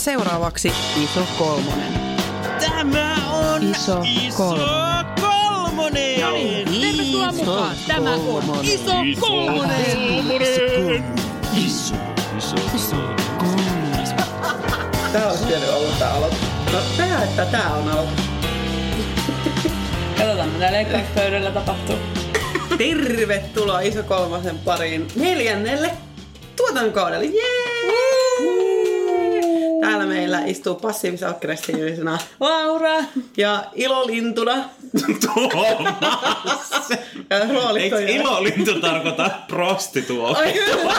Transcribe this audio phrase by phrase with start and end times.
[0.00, 0.72] seuraavaksi
[1.02, 1.92] Iso Kolmonen.
[2.60, 5.06] Tämä on Iso iso kolmonen.
[5.20, 6.20] kolmonen.
[6.20, 7.76] No niin, tervetuloa mukaan.
[7.86, 11.04] Tämä on Iso Kolmonen.
[11.56, 11.94] Iso,
[12.38, 12.96] iso, iso.
[15.12, 16.38] Tää olisi pitänyt olla tää aloitus.
[16.72, 18.24] No tää, että tää on aloitus.
[20.18, 21.96] Katsotaan, mitä leikkauspöydällä tapahtuu.
[22.78, 25.90] Tervetuloa Iso Kolmosen pariin neljännelle
[26.56, 27.24] tuotantokaudelle.
[27.24, 28.09] Jee!
[30.00, 33.04] Täällä meillä istuu passiivis-aggressiivisena Laura!
[33.36, 34.64] ja ilolintuna.
[35.26, 36.70] Tuomas!
[37.30, 40.34] Ja roolit Eikö on- ilolintu tarkoita prostituo?
[40.36, 40.94] Ai kyllä.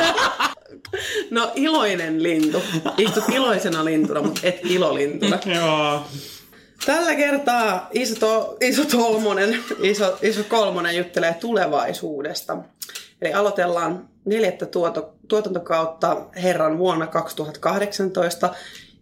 [1.32, 2.64] No iloinen lintu.
[2.98, 5.40] Istut iloisena lintuna, mutta et ilolintuna.
[5.56, 6.02] Joo.
[6.86, 12.58] Tällä kertaa iso, to, iso Tolmonen, iso, iso Kolmonen juttelee tulevaisuudesta.
[13.22, 18.50] Eli aloitellaan neljättä tuoto, tuotantokautta Herran vuonna 2018.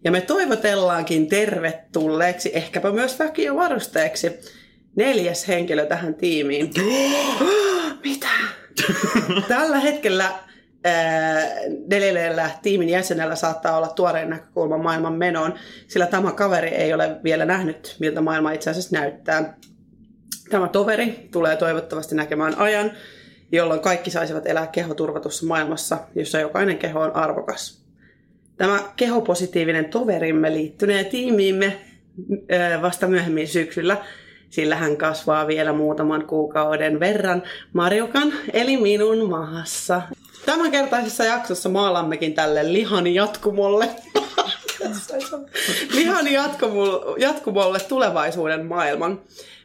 [0.04, 4.40] Ja me toivotellaankin tervetulleeksi, ehkäpä myös vakiovarusteeksi,
[4.96, 6.70] neljäs henkilö tähän tiimiin.
[8.04, 8.28] Mitä?
[9.48, 10.32] Tällä hetkellä
[11.88, 15.54] neljällä tiimin jäsenellä saattaa olla tuoreen näkökulma maailman menoon,
[15.88, 19.56] sillä tämä kaveri ei ole vielä nähnyt, miltä maailma itse asiassa näyttää.
[20.50, 22.92] Tämä toveri tulee toivottavasti näkemään ajan,
[23.52, 27.79] jolloin kaikki saisivat elää kehoturvatussa maailmassa, jossa jokainen keho on arvokas.
[28.60, 31.80] Tämä kehopositiivinen toverimme liittynee tiimiimme
[32.82, 33.96] vasta myöhemmin syksyllä,
[34.50, 40.02] sillä hän kasvaa vielä muutaman kuukauden verran Marjukan eli minun maassa.
[40.46, 43.88] Tämänkertaisessa jaksossa maalammekin tälle lihan jatkumolle.
[45.94, 46.26] lihan
[47.18, 49.20] jatkumolle tulevaisuuden maailman.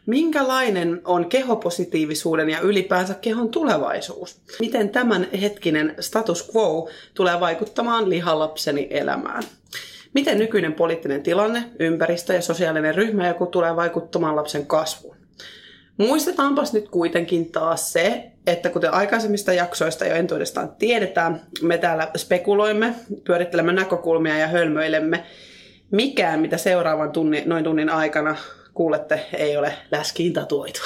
[0.06, 4.42] Minkälainen on kehopositiivisuuden ja ylipäänsä kehon tulevaisuus?
[4.60, 9.44] Miten tämän hetkinen status quo tulee vaikuttamaan lihalapseni elämään?
[10.14, 15.16] Miten nykyinen poliittinen tilanne, ympäristö ja sosiaalinen ryhmäjoku tulee vaikuttamaan lapsen kasvuun?
[15.98, 22.96] Muistetaanpas nyt kuitenkin taas se, että kuten aikaisemmista jaksoista jo entuudestaan tiedetään, me täällä spekuloimme,
[23.24, 25.24] pyörittelemme näkökulmia ja hölmöilemme.
[25.92, 28.36] Mikään, mitä seuraavan tunnin, noin tunnin aikana
[28.76, 30.80] kuulette, ei ole läskiin tatuoitu.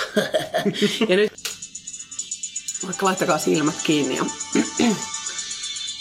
[1.09, 1.33] ja nyt
[2.85, 4.25] vaikka laittakaa silmät kiinni ja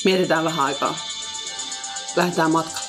[0.04, 0.98] mietitään vähän aikaa.
[2.16, 2.88] Lähdetään matkalle.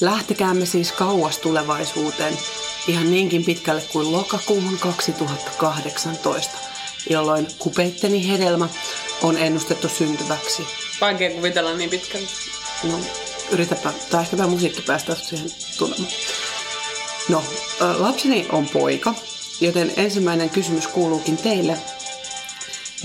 [0.00, 2.38] Lähtekäämme siis kauas tulevaisuuteen,
[2.86, 6.58] ihan niinkin pitkälle kuin lokakuuhun 2018,
[7.10, 8.68] jolloin kupeitteni hedelmä
[9.22, 10.66] on ennustettu syntyväksi.
[11.00, 12.28] Vaikea kuvitella niin pitkälle.
[12.84, 13.00] No,
[13.52, 16.08] yritäpä, tai ehkäpä musiikki päästä siihen tulemaan.
[17.28, 17.42] No,
[17.98, 19.14] lapseni on poika,
[19.60, 21.76] joten ensimmäinen kysymys kuuluukin teille.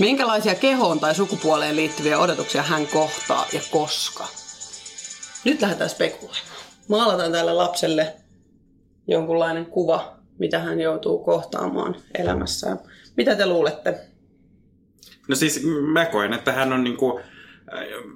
[0.00, 4.26] Minkälaisia kehoon tai sukupuoleen liittyviä odotuksia hän kohtaa ja koska?
[5.44, 6.58] Nyt lähdetään spekuloimaan.
[6.88, 8.14] Maalataan tälle lapselle
[9.08, 12.78] jonkunlainen kuva, mitä hän joutuu kohtaamaan elämässään.
[13.16, 14.00] Mitä te luulette?
[15.28, 15.62] No siis
[15.92, 17.24] mä koen, että hän on niinku äh,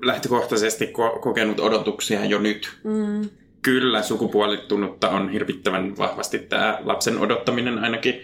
[0.02, 2.78] lähtökohtaisesti ko- kokenut odotuksia jo nyt.
[2.84, 3.30] Mm.
[3.62, 8.20] Kyllä sukupuolittunutta on hirvittävän vahvasti tämä lapsen odottaminen ainakin.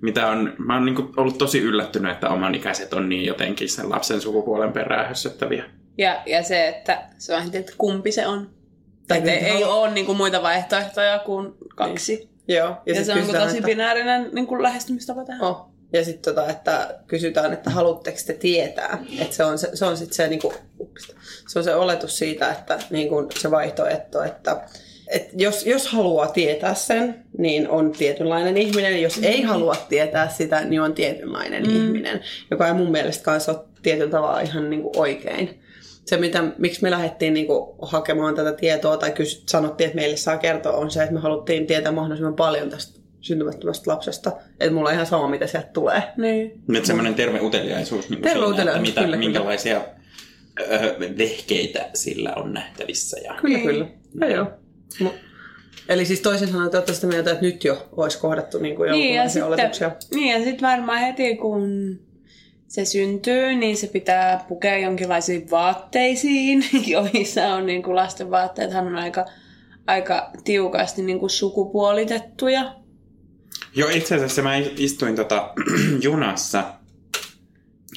[0.00, 3.90] Mitä on, mä oon niinku ollut tosi yllättynyt, että oman ikäiset on niin jotenkin sen
[3.90, 5.64] lapsen sukupuolen perään hössöttäviä.
[5.98, 8.50] Ja, ja se, että se on että kumpi se on.
[9.08, 12.30] Tai Tai ei, ei ole niin kuin muita vaihtoehtoja kuin kaksi.
[12.48, 12.68] Joo.
[12.86, 15.42] Ja, ja se on kysytään, tosi että- binäärinen niin kuin lähestymistapa tähän.
[15.42, 15.75] Oh.
[15.92, 19.04] Ja sitten tota, että kysytään, että haluatteko te tietää.
[19.18, 20.54] Että se on, se, se on sitten se, niinku,
[21.48, 24.60] se on se oletus siitä, että niinku, se vaihtoehto, että
[25.08, 29.02] et jos, jos haluaa tietää sen, niin on tietynlainen ihminen.
[29.02, 31.76] Jos ei halua tietää sitä, niin on tietynlainen mm.
[31.76, 32.20] ihminen,
[32.50, 35.60] joka ei mun mielestä kanssa ole tietyllä tavalla ihan niinku oikein.
[36.04, 40.38] Se, mitä, miksi me lähdettiin niinku hakemaan tätä tietoa tai kysy, sanottiin, että meille saa
[40.38, 44.32] kertoa, on se, että me haluttiin tietää mahdollisimman paljon tästä syntymättömästä lapsesta.
[44.60, 46.02] Että mulla on ihan sama, mitä sieltä tulee.
[46.16, 46.52] Niin.
[46.68, 49.28] Nyt semmoinen terve uteliaisuus, niin Terve uteliaisuus, että mitä, kyllä, kyllä.
[49.28, 49.80] minkälaisia
[50.60, 53.20] öö, vehkeitä sillä on nähtävissä.
[53.24, 53.34] Ja...
[53.40, 53.66] Kyllä, Niin.
[53.66, 53.86] kyllä.
[54.20, 54.46] Ja joo.
[55.02, 55.26] Mu-
[55.88, 58.90] Eli siis toisin sanoen te olette sitä mieltä, että nyt jo olisi kohdattu niin kuin
[58.92, 59.90] Niin, ja sitten, oletuksia.
[60.14, 61.66] niin, ja sitten varmaan heti kun
[62.68, 68.96] se syntyy, niin se pitää pukea jonkinlaisiin vaatteisiin, joissa on niin kuin lasten vaatteethan on
[68.96, 69.24] aika,
[69.86, 72.74] aika tiukasti niin kuin sukupuolitettuja.
[73.74, 75.52] Joo, itse asiassa mä istuin tota,
[76.02, 76.64] junassa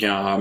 [0.01, 0.39] ja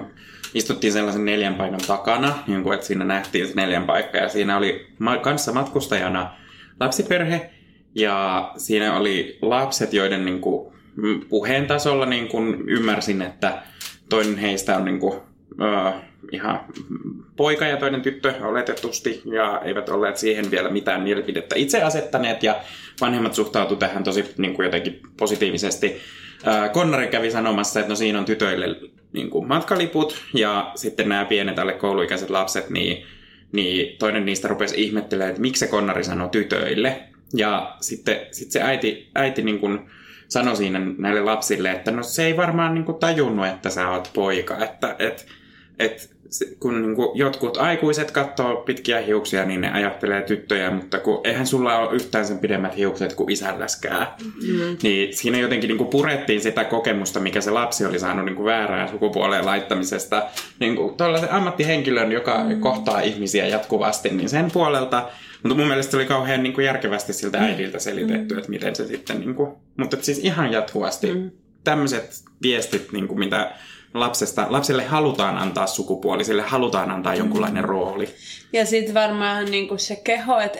[0.54, 4.56] istuttiin sellaisen neljän paikan takana, niin kuin, että siinä nähtiin se neljän paikka ja siinä
[4.56, 4.86] oli
[5.22, 6.34] kanssa matkustajana
[6.80, 7.50] lapsiperhe
[7.94, 13.62] ja siinä oli lapset, joiden niin kuin, mm, puheen tasolla niin kuin, ymmärsin, että
[14.08, 15.20] toinen heistä on niin kuin,
[16.32, 16.60] ihan
[17.36, 22.56] poika ja toinen tyttö oletetusti, ja eivät olleet siihen vielä mitään mielipidettä itse asettaneet, ja
[23.00, 25.96] vanhemmat suhtautu tähän tosi niin kuin jotenkin positiivisesti.
[26.72, 31.58] Konnari kävi sanomassa, että no siinä on tytöille niin kuin matkaliput, ja sitten nämä pienet
[31.58, 33.06] alle kouluikäiset lapset, niin,
[33.52, 37.02] niin toinen niistä rupesi ihmettelemään, että miksi se Konnari sanoo tytöille.
[37.34, 39.90] Ja sitten sit se äiti, äiti niin kuin
[40.28, 44.10] sanoi siinä näille lapsille, että no se ei varmaan niin kuin tajunnut, että sä oot
[44.14, 45.26] poika, että et,
[45.78, 50.98] et, se- kun niin kuin jotkut aikuiset katsoo pitkiä hiuksia, niin ne ajattelee tyttöjä, mutta
[50.98, 54.06] kun eihän sulla ole yhtään sen pidemmät hiukset kuin isälläskään.
[54.24, 54.76] Mm.
[54.82, 58.46] Niin siinä jotenkin niin kuin purettiin sitä kokemusta, mikä se lapsi oli saanut niin kuin
[58.46, 60.22] väärää sukupuoleen laittamisesta.
[60.60, 62.60] Niin kuin tuollaisen ammattihenkilön, joka mm.
[62.60, 65.08] kohtaa ihmisiä jatkuvasti, niin sen puolelta
[65.42, 68.86] mutta mun mielestä se oli kauhean niin kuin järkevästi siltä äidiltä selitetty, että miten se
[68.86, 69.20] sitten...
[69.20, 71.30] Niin kuin, mutta että siis ihan jatkuvasti mm.
[71.68, 73.52] Tämmöiset viestit, niin kuin mitä
[73.94, 78.08] lapsesta, lapselle halutaan antaa sukupuoli, sille halutaan antaa jonkunlainen rooli.
[78.52, 80.58] Ja sitten varmaan niinku se keho, että,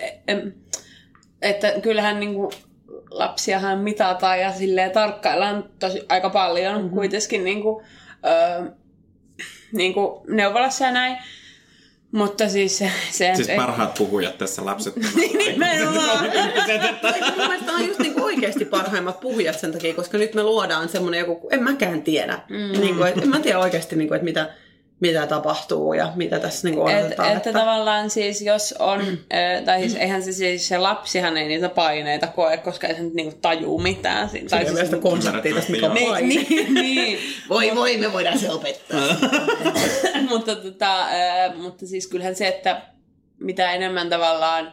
[1.42, 2.52] että kyllähän niinku
[3.10, 6.90] lapsiahan mitataan ja silleen tarkkaillaan tosi aika paljon mm-hmm.
[6.90, 7.82] kuitenkin niinku,
[8.24, 8.70] ö,
[9.72, 11.18] niinku neuvolassa ja näin.
[12.12, 12.90] Mutta siis se...
[13.10, 14.94] se Siis parhaat puhujat tässä lapset.
[15.16, 16.24] Nimenomaan.
[17.36, 21.18] Mun mielestä on just niinku oikeasti parhaimmat puhujat sen takia, koska nyt me luodaan semmoinen
[21.18, 22.38] joku, en mäkään tiedä.
[22.48, 22.80] Mm.
[22.80, 24.50] Niinku, et, en mä tiedä oikeasti, niinku, että mitä,
[25.00, 27.36] mitä tapahtuu ja mitä tässä niinku Et, odotetaan.
[27.36, 29.00] että tavallaan siis jos on,
[29.64, 33.14] tai siis eihän se siis se lapsihan ei niitä paineita koe, koska ei se nyt
[33.14, 34.28] niinku tajuu mitään.
[34.28, 36.28] Si- Tai siis sitä konseptia tästä, mikä on Niin, paine.
[36.28, 37.18] niin, niin.
[37.50, 39.00] Voi voi, me voidaan se opettaa.
[40.28, 41.06] mutta, tota,
[41.56, 42.82] mutta siis kyllähän se, että
[43.40, 44.72] mitä enemmän tavallaan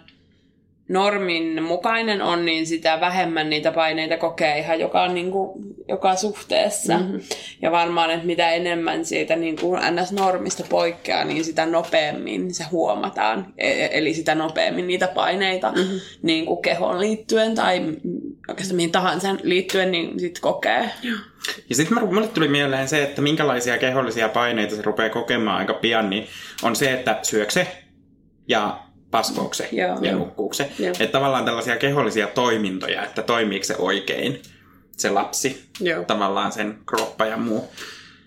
[0.88, 6.98] normin mukainen on, niin sitä vähemmän niitä paineita kokee ihan joka, niin kuin, joka suhteessa.
[6.98, 7.20] Mm-hmm.
[7.62, 13.54] Ja varmaan, että mitä enemmän siitä niin kuin NS-normista poikkeaa, niin sitä nopeammin se huomataan.
[13.58, 16.00] E- Eli sitä nopeammin niitä paineita mm-hmm.
[16.22, 17.82] niin kuin kehoon liittyen tai
[18.50, 20.90] oikeastaan mihin tahansa liittyen, niin sit kokee.
[21.70, 26.10] Ja sitten mulle tuli mieleen se, että minkälaisia kehollisia paineita se rupeaa kokemaan aika pian,
[26.10, 26.28] niin
[26.64, 27.68] on se, että syökse
[28.48, 29.98] ja paskoukse Joo.
[30.02, 30.72] ja nukkuukse.
[30.80, 30.90] Joo.
[30.90, 34.42] Että tavallaan tällaisia kehollisia toimintoja, että toimiiko se oikein
[34.98, 36.04] se lapsi, Joo.
[36.04, 37.70] tavallaan sen kroppa ja muu.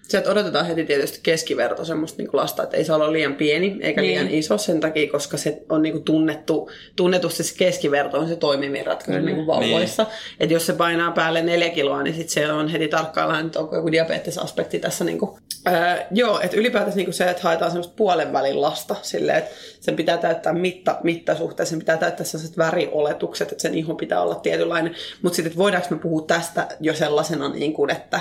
[0.09, 3.79] Se, että odotetaan heti tietysti keskiverto semmoista niin lasta, että ei saa olla liian pieni
[3.81, 4.11] eikä Niin.
[4.11, 8.87] liian iso sen takia, koska se on niin tunnettu, tunnetusti se keskiverto on se toimivin
[8.87, 10.07] ratkaisu niin vauvoissa.
[10.41, 13.77] Että jos se painaa päälle neljä kiloa, niin sit se on heti tarkkaillaan, että onko
[13.77, 15.05] joku diabetesaspekti tässä.
[15.05, 15.31] Niin kuin.
[15.69, 19.51] Öö, joo, että ylipäätänsä niin se, että haetaan semmoista puolen välin lasta silleen, että
[19.81, 24.35] sen pitää täyttää mitta, mittasuhteen, sen pitää täyttää sellaiset värioletukset, että sen ihon pitää olla
[24.35, 24.95] tietynlainen.
[25.23, 28.21] Mutta sitten, että voidaanko me puhua tästä jo sellaisena, niin kuin, että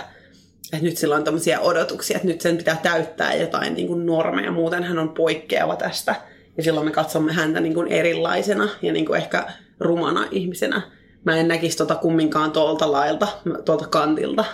[0.74, 4.52] että nyt sillä on tämmöisiä odotuksia, että nyt sen pitää täyttää jotain niin kuin normeja,
[4.52, 6.16] muuten hän on poikkeava tästä.
[6.58, 9.46] Ja silloin me katsomme häntä niin kuin erilaisena ja niin kuin ehkä
[9.80, 10.82] rumana ihmisenä.
[11.26, 13.28] Mä en näkisi tota kumminkaan tuolta lailta,
[13.66, 14.46] tuolta kantilta.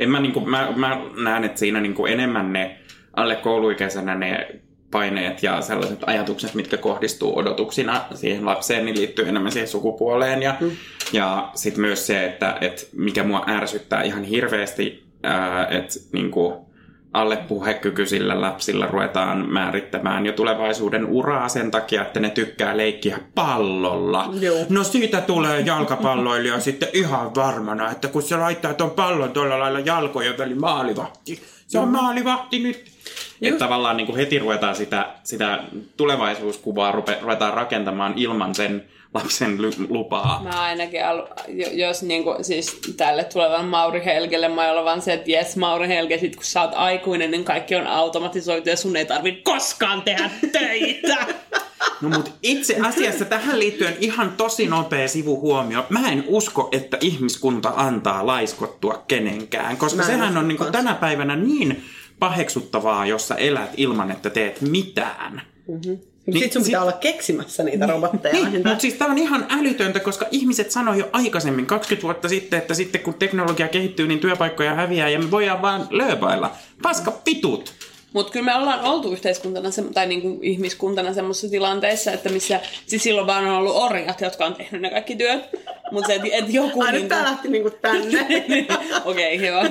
[0.00, 2.78] En mä, niinku, mä, mä näen, että siinä niinku enemmän ne
[3.16, 4.60] alle kouluikäisenä ne
[4.94, 10.42] paineet ja sellaiset ajatukset, mitkä kohdistuu odotuksina siihen lapseen, niin liittyy enemmän siihen sukupuoleen.
[10.42, 10.70] Ja, mm.
[11.12, 16.66] ja sitten myös se, että, että mikä mua ärsyttää ihan hirveästi, ää, että niinku,
[17.12, 24.30] alle puhekykyisillä lapsilla ruvetaan määrittämään jo tulevaisuuden uraa sen takia, että ne tykkää leikkiä pallolla.
[24.40, 24.66] Joo.
[24.68, 29.80] No siitä tulee jalkapalloilija sitten ihan varmana, että kun se laittaa tuon pallon tuolla lailla
[29.80, 32.93] jalkojen väliin maalivahti, se on maalivahti nyt.
[33.42, 35.58] Että tavallaan niin kuin heti ruvetaan sitä, sitä
[35.96, 38.84] tulevaisuuskuvaa rupe, ruvetaan rakentamaan ilman sen
[39.14, 39.58] lapsen
[39.88, 40.42] lupaa.
[40.42, 45.12] Mä ainakin, alu, jo- jos niinku, siis tälle tulevan Mauri Helgelle mä olen vaan se,
[45.12, 48.96] että jes Mauri Helge, sit kun sä oot aikuinen, niin kaikki on automatisoitu ja sun
[48.96, 51.16] ei tarvitse koskaan tehdä töitä.
[52.00, 55.86] No mutta itse asiassa tähän liittyen ihan tosi nopea sivuhuomio.
[55.88, 60.72] Mä en usko, että ihmiskunta antaa laiskottua kenenkään, koska sehän on niinku kans.
[60.72, 61.84] tänä päivänä niin
[62.18, 65.42] paheksuttavaa, jos sä elät ilman, että teet mitään.
[65.66, 65.80] Niin,
[66.26, 68.34] Niin Sitten sun sit- pitää olla keksimässä niitä robotteja.
[68.34, 68.68] Niin, lähinnä.
[68.70, 72.74] mutta siis tämä on ihan älytöntä, koska ihmiset sanoi jo aikaisemmin, 20 vuotta sitten, että
[72.74, 76.50] sitten kun teknologia kehittyy, niin työpaikkoja häviää ja me voidaan vaan lööpailla.
[76.82, 77.72] Paska pitut!
[78.12, 83.02] Mutta kyllä me ollaan oltu yhteiskuntana se, tai niinku ihmiskuntana semmoisessa tilanteessa, että missä siis
[83.02, 85.44] silloin vaan on ollut orjat, jotka on tehnyt ne kaikki työt.
[85.92, 86.82] Mutta se, että et joku...
[86.82, 88.20] Ai nyt niinku- tää lähti niinku tänne.
[89.04, 89.70] Okei, okay, hyvä.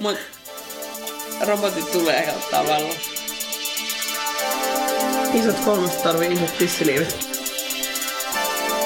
[0.00, 0.16] Mut
[1.46, 2.96] robotit tulee ja ottaa vallan.
[5.34, 7.16] Isot kolmoset tarvii isot tissiliivit.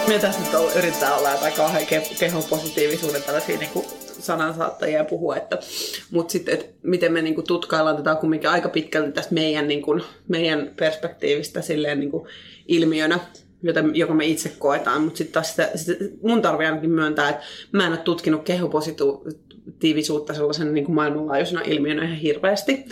[0.09, 3.85] Me tässä nyt on- yritetään olla jotain kauhean ke- kehon positiivisuuden tällaisia niinku
[4.21, 5.59] sanansaattajia puhua, että,
[6.11, 10.71] mutta sitten, että miten me niinku tutkaillaan tätä kumminkin aika pitkälti tästä meidän, niinku, meidän
[10.77, 12.27] perspektiivistä silleen niinku
[12.69, 13.19] ilmiönä,
[13.63, 17.43] jota, joka me itse koetaan, mutta sitten taas sitä, sitä, mun tarvii ainakin myöntää, että
[17.73, 19.46] mä en ole tutkinut kehopositiivisuutta
[20.33, 22.85] sellaisen niin kuin maailmanlaajuisena ilmiönä ihan hirveästi,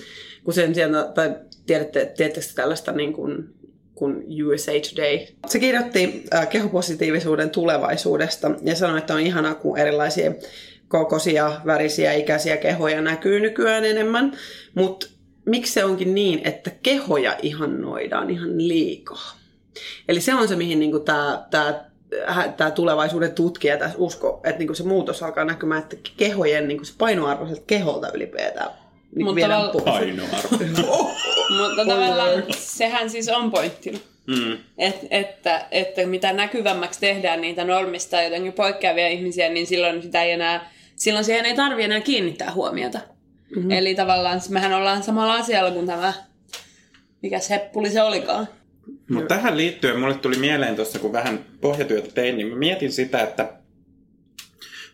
[0.45, 3.55] kun sen sijaan, tai tiedätte, tiedättekö tällaista niin kuin,
[3.95, 5.19] kuin USA Today.
[5.47, 10.33] Se kirjoitti kehopositiivisuuden tulevaisuudesta ja sanoi, että on ihanaa, kun erilaisia
[10.89, 14.33] kokoisia, värisiä, ikäisiä kehoja näkyy nykyään enemmän,
[14.75, 15.07] mutta
[15.45, 19.37] miksi se onkin niin, että kehoja ihannoidaan ihan liikaa?
[20.09, 21.05] Eli se on se, mihin niin
[21.51, 21.85] tämä,
[22.27, 26.85] tämä tämä tulevaisuuden tutkija tässä usko, että niinku se muutos alkaa näkymään, että kehojen niinku
[26.85, 28.71] se painoarvoiselta keholta ylipäätään
[29.15, 29.85] niin Mutta pois.
[29.85, 31.11] Painoarvo.
[31.59, 34.03] Mutta tavallaan sehän siis on pointti.
[34.27, 34.59] Mm.
[34.79, 40.33] Et, että, että mitä näkyvämmäksi tehdään niitä normista jotenkin poikkeavia ihmisiä, niin silloin sitä ei
[40.33, 43.01] enää, silloin siihen ei tarvi enää kiinnittää huomiota.
[43.57, 43.71] Mm-hmm.
[43.71, 46.13] Eli tavallaan mehän ollaan samalla asialla kuin tämä,
[47.23, 48.49] mikä heppuli se olikaan.
[49.09, 53.23] Mutta tähän liittyen mulle tuli mieleen tuossa, kun vähän pohjatyötä tein, niin mä mietin sitä,
[53.23, 53.53] että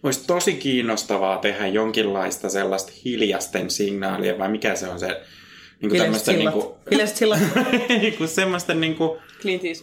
[0.03, 5.07] olisi tosi kiinnostavaa tehdä jonkinlaista sellaista hiljasten signaalia, vai mikä se on se,
[5.81, 6.55] niin kuin Hiljaiset tämmöistä niin sillat.
[6.99, 7.41] kuin, sillat.
[7.89, 9.19] niin semmoista niin kuin,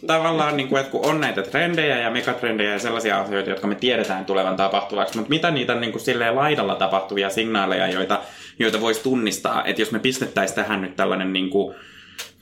[0.08, 3.76] tavallaan, niin kuin, että kun on näitä trendejä ja megatrendejä ja sellaisia asioita, jotka me
[3.76, 8.22] tiedetään tulevan tapahtuvaksi, mutta mitä niitä niin kuin, silleen laidalla tapahtuvia signaaleja, joita,
[8.60, 11.76] joita voisi tunnistaa, että jos me pistettäisiin tähän nyt tällainen niin kuin,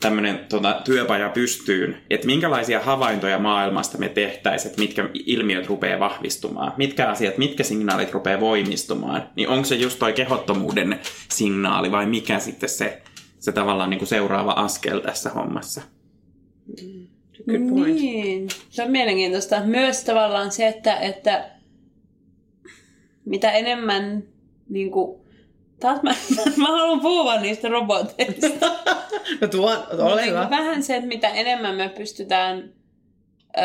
[0.01, 6.73] tämmöinen tota, työpaja pystyyn, että minkälaisia havaintoja maailmasta me tehtäisiin, että mitkä ilmiöt rupeaa vahvistumaan,
[6.77, 10.99] mitkä asiat, mitkä signaalit rupeaa voimistumaan, niin onko se just toi kehottomuuden
[11.31, 13.01] signaali vai mikä sitten se,
[13.39, 15.81] se tavallaan niin kuin seuraava askel tässä hommassa?
[17.45, 17.95] Good point.
[17.95, 19.63] Niin, se on mielenkiintoista.
[19.65, 21.49] Myös tavallaan se, että, että
[23.25, 24.23] mitä enemmän
[24.69, 25.24] niin kuin,
[25.79, 26.11] taas mä,
[26.57, 28.47] mä haluan puhua niistä roboteista.
[29.41, 30.47] No tuo, ole Niin hyvä.
[30.49, 32.73] vähän se, että mitä enemmän me pystytään
[33.57, 33.63] öö,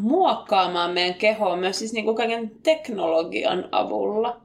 [0.00, 4.40] muokkaamaan meidän kehoa myös siis niin kuin kaiken teknologian avulla.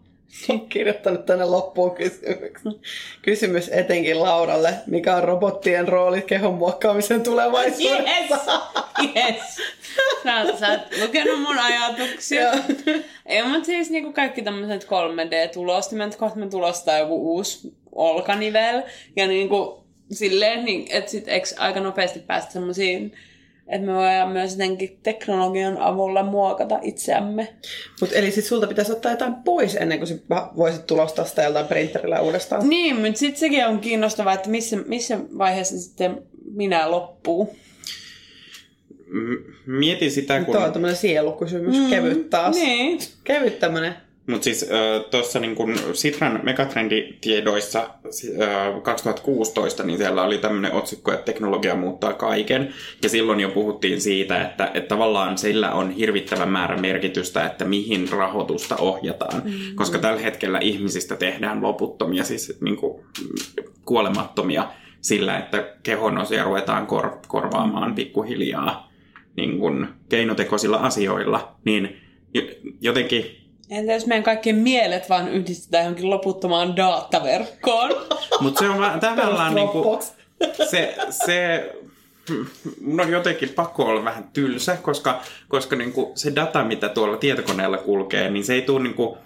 [0.49, 2.73] Olen kirjoittanut tänne loppuun kysymyksen.
[3.21, 4.73] Kysymys etenkin Lauralle.
[4.87, 8.61] Mikä on robottien rooli kehon muokkaamisen tulevaisuudessa?
[9.03, 9.15] Yes!
[9.15, 9.57] Yes!
[10.23, 12.51] Sä, sä oot lukenut mun ajatuksia.
[13.25, 18.81] Ei, mutta siis niinku kaikki tämmöiset 3D-tulostimet, kohta me tulostaa joku uusi olkanivel.
[19.15, 23.13] Ja niinku silleen, niin, että sit eikö aika nopeasti päästä semmoisiin,
[23.71, 27.53] että me voidaan myös jotenkin teknologian avulla muokata itseämme.
[28.01, 30.21] Mut eli sit sulta pitäisi ottaa jotain pois ennen kuin
[30.57, 32.69] voisit tulostaa sitä jollain printerillä uudestaan.
[32.69, 36.21] Niin, mutta sitten sekin on kiinnostavaa, että missä, missä vaiheessa sitten
[36.53, 37.55] minä loppuu.
[39.07, 40.55] M- Mietin sitä, kun...
[40.55, 41.75] Tuo on tämmönen sielukysymys.
[41.75, 42.55] Mm, kevyt taas.
[42.55, 42.99] Niin.
[43.23, 43.93] Kevyt tämmönen.
[44.27, 51.11] Mutta siis äh, tuossa niin kun Sitran megatrenditiedoissa äh, 2016, niin siellä oli tämmöinen otsikko,
[51.11, 52.73] että teknologia muuttaa kaiken.
[53.03, 58.09] Ja silloin jo puhuttiin siitä, että, että tavallaan sillä on hirvittävän määrä merkitystä, että mihin
[58.09, 59.43] rahoitusta ohjataan.
[59.43, 59.75] Mm-hmm.
[59.75, 63.05] Koska tällä hetkellä ihmisistä tehdään loputtomia, siis niin kuin,
[63.85, 68.91] kuolemattomia sillä, että kehonosia ruvetaan kor- korvaamaan pikkuhiljaa
[69.37, 71.55] niin kuin keinotekoisilla asioilla.
[71.65, 71.97] Niin
[72.33, 73.40] jo- jotenkin
[73.71, 77.91] Entä jos meidän kaikkien mielet vaan yhdistetään johonkin loputtomaan dataverkkoon?
[78.39, 79.99] Mutta se on vaan tavallaan niinku,
[80.69, 81.69] se, se
[82.99, 88.29] on jotenkin pakko olla vähän tylsä, koska, koska niinku se data, mitä tuolla tietokoneella kulkee,
[88.29, 89.17] niin se ei tule niinku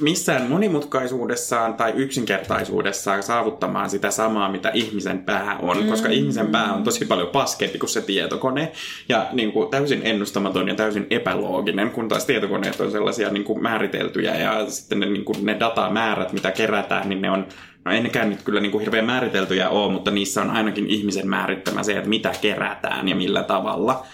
[0.00, 5.88] missään monimutkaisuudessaan tai yksinkertaisuudessaan saavuttamaan sitä samaa, mitä ihmisen pää on, mm.
[5.88, 8.72] koska ihmisen pää on tosi paljon paskempi kuin se tietokone
[9.08, 13.62] ja niin kuin, täysin ennustamaton ja täysin epälooginen, kun taas tietokoneet on sellaisia niin kuin,
[13.62, 17.46] määriteltyjä ja sitten ne, niin kuin, ne datamäärät, mitä kerätään, niin ne on
[17.84, 21.28] No ei nekään nyt kyllä niin kuin hirveän määriteltyjä ole, mutta niissä on ainakin ihmisen
[21.28, 24.06] määrittämä se, että mitä kerätään ja millä tavalla.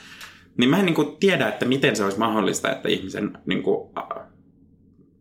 [0.56, 3.90] Niin mä en niin kuin tiedä, että miten se olisi mahdollista, että ihmisen niin kuin,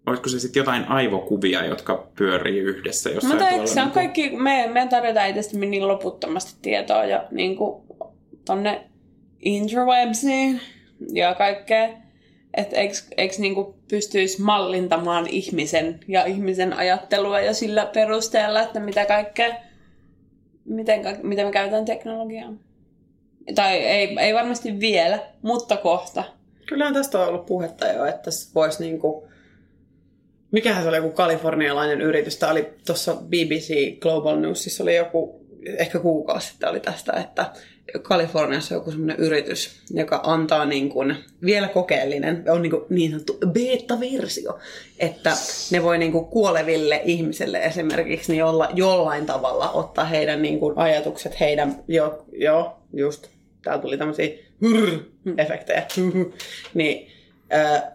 [0.07, 3.93] olisiko se sitten jotain aivokuvia, jotka pyörii yhdessä jossain Mutta eikö tuolla se on niin
[3.93, 7.83] kuin- kaikki, me, me tarjotaan itsestämme niin loputtomasti tietoa ja niin kuin
[8.45, 8.89] tonne
[9.39, 10.61] interwebsiin
[11.13, 11.89] ja kaikkea.
[12.57, 18.79] Että eikö, eikö niin kuin pystyisi mallintamaan ihmisen ja ihmisen ajattelua ja sillä perusteella, että
[18.79, 19.55] mitä kaikkea,
[20.65, 22.53] miten, miten me käytetään teknologiaa.
[23.55, 26.23] Tai ei, ei varmasti vielä, mutta kohta.
[26.65, 29.27] Kyllähän tästä on ollut puhetta jo, että se voisi niinku...
[30.53, 32.37] Mikähän se oli joku kalifornialainen yritys?
[32.37, 35.45] Tämä oli tuossa BBC Global Newsissa oli joku,
[35.77, 37.45] ehkä kuukausi sitten oli tästä, että,
[38.01, 43.37] Kaliforniassa joku semmoinen yritys, joka antaa niin kuin, vielä kokeellinen, on niin, kuin niin sanottu
[43.47, 44.59] beta-versio,
[44.99, 45.31] että
[45.71, 50.77] ne voi niin kuin kuoleville ihmisille esimerkiksi niin olla jollain tavalla ottaa heidän niin kuin
[50.77, 53.27] ajatukset, heidän, jo, jo just,
[53.63, 54.29] täällä tuli tämmöisiä
[55.37, 55.87] efektejä,
[56.73, 57.12] niin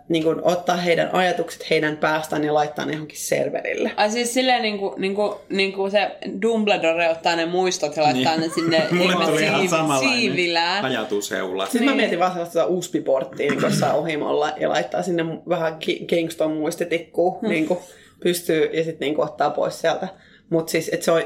[0.08, 3.92] niin kuin ottaa heidän ajatukset heidän päästään ja laittaa ne johonkin serverille.
[3.96, 8.48] Ai siis silleen niinku, niinku, niinku se Dumbledore ottaa ne muistot ja laittaa Niin.
[8.48, 10.84] ne sinne Mulle tuli ihan siiv- samanlainen siivilään.
[10.84, 11.64] ajatusheula.
[11.64, 11.90] Sitten niin.
[11.90, 17.38] mä mietin vaan sellaista USB-porttia niin jossain ohimolla ja laittaa sinne vähän Ki- Kingston muistitikkuun
[17.40, 17.48] hmm.
[17.48, 17.78] niin kuin
[18.22, 20.08] pystyy ja sitten niin ottaa pois sieltä.
[20.50, 21.22] Mutta siis, että se on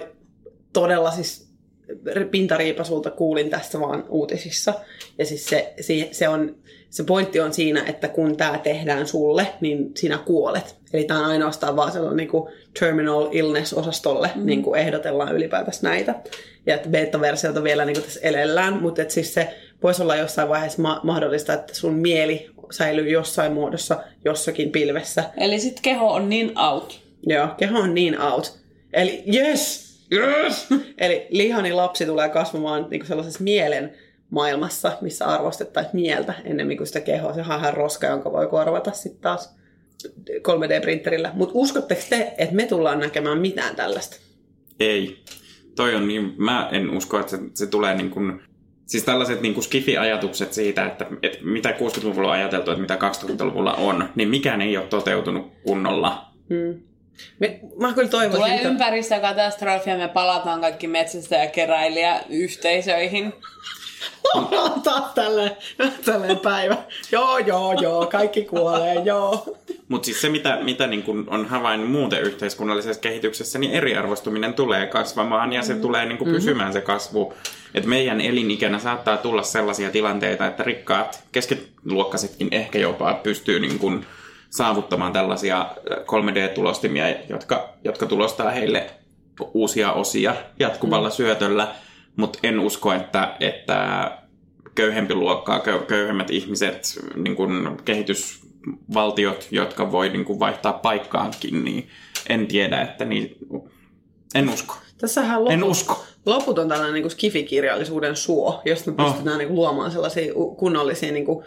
[0.72, 1.41] todella siis
[2.30, 4.74] pintariipasulta kuulin tästä vaan uutisissa.
[5.18, 6.56] Ja siis se, se, se, on,
[6.90, 10.76] se pointti on siinä, että kun tämä tehdään sulle, niin sinä kuolet.
[10.92, 14.46] Eli tämä on ainoastaan vaan sellainen niin kuin terminal illness-osastolle mm.
[14.46, 16.14] niin kuin ehdotellaan ylipäätänsä näitä.
[16.66, 20.48] Ja että beta-versiota vielä niin kuin tässä elellään, mutta että siis se voisi olla jossain
[20.48, 25.24] vaiheessa ma- mahdollista, että sun mieli säilyy jossain muodossa jossakin pilvessä.
[25.36, 27.00] Eli sit keho on niin out.
[27.26, 28.58] Joo, keho on niin out.
[28.92, 30.66] Eli yes, yes!
[30.98, 33.92] Eli lihani lapsi tulee kasvamaan niin sellaisessa mielen
[34.30, 37.34] maailmassa, missä arvostettaisiin mieltä ennemmin kuin sitä kehoa.
[37.34, 39.54] Se on ihan roska, jonka voi korvata sitten taas
[40.28, 41.30] 3D-printerillä.
[41.34, 44.16] Mutta uskotteko te, että me tullaan näkemään mitään tällaista?
[44.80, 45.22] Ei.
[45.76, 48.40] Toi on niin, mä en usko, että se, se tulee niin kuin,
[48.86, 53.74] siis tällaiset niin kuin skifi-ajatukset siitä, että, että mitä 60-luvulla on ajateltu, että mitä 2000-luvulla
[53.74, 56.24] on, niin mikään ei ole toteutunut kunnolla.
[56.48, 56.91] Hmm.
[57.38, 58.68] Me, mä kyllä toivoisin, Tulee että...
[58.68, 63.32] ympäristökatastrofi ja me palataan kaikki metsästä ja keräilijä yhteisöihin.
[64.34, 65.56] Ollaan taas tälleen,
[66.04, 66.76] tälleen päivä.
[67.12, 69.56] Joo, joo, joo, kaikki kuolee, joo.
[69.88, 74.86] Mutta siis se, mitä, mitä niin kun on havainnut muuten yhteiskunnallisessa kehityksessä, niin eriarvostuminen tulee
[74.86, 77.34] kasvamaan ja se tulee niin kun pysymään se kasvu.
[77.74, 84.04] Et meidän elinikänä saattaa tulla sellaisia tilanteita, että rikkaat keskiluokkaisetkin ehkä jopa pystyy niin kun
[84.52, 88.90] saavuttamaan tällaisia 3D-tulostimia, jotka, jotka tulostaa heille
[89.54, 91.12] uusia osia jatkuvalla mm.
[91.12, 91.74] syötöllä.
[92.16, 94.10] Mutta en usko, että, että
[94.74, 101.88] köyhempi luokkaa, köy- köyhemmät ihmiset, niin kun kehitysvaltiot, jotka voi niin kun vaihtaa paikkaankin, niin
[102.28, 103.36] en tiedä, että niin,
[104.34, 104.74] en usko.
[104.98, 106.04] Tässähän En loput, usko.
[106.26, 109.08] loput on tällainen niin kuin skifikirjallisuuden suo, josta me Oh.
[109.10, 111.46] pystytään niin kuin luomaan sellaisia kunnollisia niin kuin, ö,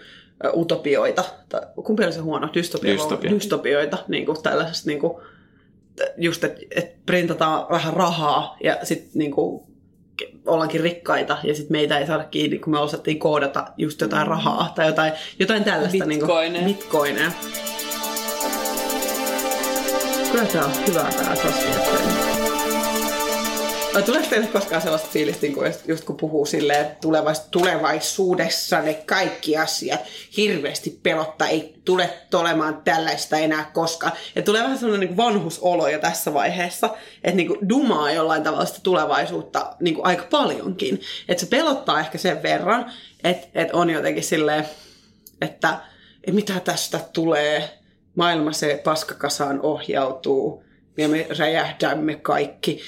[0.54, 1.24] utopioita.
[1.50, 2.50] Tai, kumpi oli se huono?
[2.54, 2.94] Dystopia.
[2.94, 3.32] Dystopia.
[3.32, 3.98] Dystopioita.
[4.08, 5.14] Niin kuin tällaisesta niin kuin,
[6.18, 9.64] just, että et printataan vähän rahaa ja sitten niin kuin,
[10.46, 14.72] ollaankin rikkaita ja sitten meitä ei saada kiinni, kun me osattiin koodata just jotain rahaa
[14.76, 16.06] tai jotain, jotain tällaista.
[16.06, 16.66] Bitcoineja.
[16.66, 17.32] Niin kuin, bitcoineja.
[20.32, 22.35] Kyllä tämä on hyvää tämä sosiaalinen.
[23.96, 28.82] No, tuleeko teille koskaan sellaista fiilistä, niin kuin just, kun puhuu silleen, että tulevais, tulevaisuudessa
[28.82, 30.00] ne kaikki asiat
[30.38, 34.14] hirveästi pelottaa, ei tule olemaan tällaista enää koskaan.
[34.36, 36.90] Ja tulee vähän sellainen niin vanhusolo jo tässä vaiheessa,
[37.24, 41.02] että niin kuin dumaa jollain tavalla sitä tulevaisuutta niin kuin aika paljonkin.
[41.30, 42.92] Että se pelottaa ehkä sen verran,
[43.24, 44.66] että, että on jotenkin silleen,
[45.42, 45.80] että,
[46.24, 47.80] että mitä tästä tulee,
[48.16, 50.64] maailma se paskakasaan ohjautuu
[50.98, 52.82] ja me räjähdämme kaikki.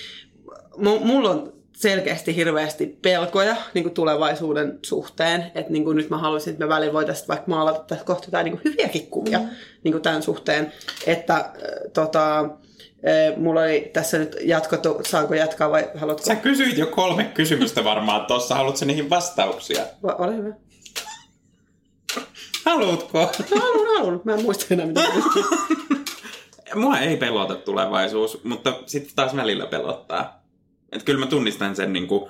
[0.78, 5.52] M- mulla on selkeästi hirveästi pelkoja niin kuin tulevaisuuden suhteen.
[5.56, 8.46] Että niin kuin nyt mä haluaisin, että me välillä voitaisiin vaikka maalata tässä kohta jotain
[8.46, 9.50] niin kuin hyviäkin kuvia mm.
[9.84, 10.74] niin kuin tämän suhteen.
[11.08, 11.52] Että äh,
[11.94, 16.26] tota, äh, mulla oli tässä nyt jatkottu, saanko jatkaa vai haluatko?
[16.26, 18.56] Sä kysyit jo kolme kysymystä varmaan tuossa.
[18.56, 19.84] Haluatko niihin vastauksia?
[20.04, 20.54] Va- ole hyvä.
[22.66, 23.20] Haluatko?
[23.20, 24.22] No, haluan, haluan.
[24.24, 25.02] Mä en muista enää mitä.
[26.76, 30.47] Mua ei pelota tulevaisuus, mutta sitten taas välillä pelottaa.
[30.92, 32.30] Et kyllä mä tunnistan sen niin kuin,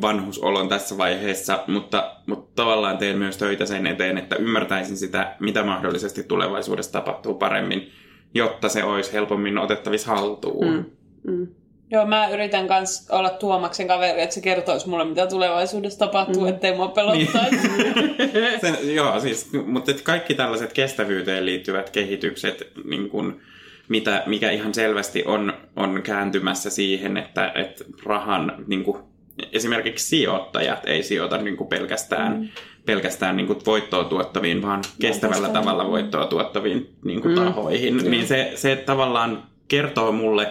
[0.00, 5.62] vanhusolon tässä vaiheessa, mutta, mutta tavallaan teen myös töitä sen eteen, että ymmärtäisin sitä, mitä
[5.62, 7.90] mahdollisesti tulevaisuudessa tapahtuu paremmin,
[8.34, 10.66] jotta se olisi helpommin otettavissa haltuun.
[10.66, 10.84] Mm.
[11.32, 11.46] Mm.
[11.90, 16.48] Joo, mä yritän kans olla Tuomaksen kaveri, että se kertoisi mulle, mitä tulevaisuudessa tapahtuu, mm.
[16.48, 17.68] ettei mua pelottaisi.
[18.60, 23.40] Sen, joo, siis, mutta kaikki tällaiset kestävyyteen liittyvät kehitykset, niin kun,
[23.88, 29.04] mitä, mikä ihan selvästi on, on kääntymässä siihen, että, että rahan, niin kun,
[29.52, 32.48] esimerkiksi sijoittajat ei sijoita niin kun pelkästään, mm.
[32.86, 37.36] pelkästään niin kun voittoa tuottaviin, vaan kestävällä tavalla voittoa tuottaviin niin kun, Mm.
[37.44, 37.96] tahoihin.
[37.96, 40.48] Niin se, se tavallaan kertoo mulle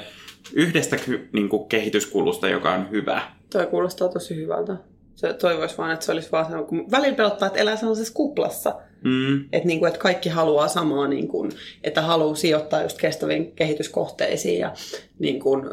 [0.54, 0.98] yhdestä
[1.34, 3.22] niin kun, kehityskulusta, joka on hyvä.
[3.52, 4.76] Toi kuulostaa tosi hyvältä.
[5.16, 8.76] Se toivoisi vaan, että se olisi vaan sellainen, kun välillä pelottaa, että elää sellaisessa kuplassa.
[9.04, 9.42] Mm.
[9.52, 11.52] Että, niin kuin, että kaikki haluaa samaa, niin kuin,
[11.84, 14.60] että haluaa sijoittaa just kestäviin kehityskohteisiin.
[14.60, 14.74] Ja,
[15.20, 15.64] niin kuin,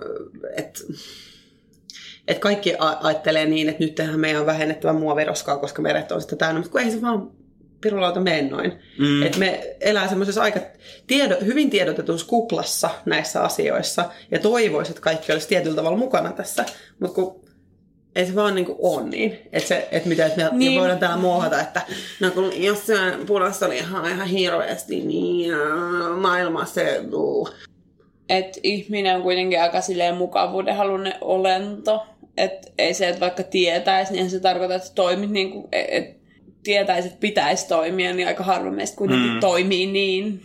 [0.56, 0.80] että,
[2.28, 6.36] että kaikki ajattelee niin, että nyt tehdään meidän on vähennettävä muoviroskaa, koska meret on sitä
[6.36, 7.30] täynnä, mutta kun ei se vaan
[7.80, 8.72] pirulauta mene noin.
[8.98, 9.22] Mm.
[9.22, 10.60] Et me elää semmoisessa aika
[11.06, 16.64] tiedo, hyvin tiedotetussa kuplassa näissä asioissa ja toivoisi, että kaikki olisi tietyllä tavalla mukana tässä,
[17.00, 17.47] mutta kun
[18.16, 19.38] ei se vaan niinku ole niin.
[19.52, 20.58] Että se, et mitä, et me Niin.
[20.58, 20.80] niin.
[20.80, 21.80] voidaan täällä muohata, että
[22.20, 22.94] no kun jos se
[23.26, 25.50] punaista lihaa ihan hirveästi, niin
[26.20, 27.00] maailma se
[28.28, 32.06] että ihminen on kuitenkin aika silleen mukavuuden halunen olento.
[32.36, 36.18] Että ei se, että vaikka tietäisi, niin se tarkoita, että toimit niin kuin, että
[36.62, 39.40] tietäisi, että pitäisi toimia, niin aika harva meistä kuitenkin mm.
[39.40, 40.42] toimii niin.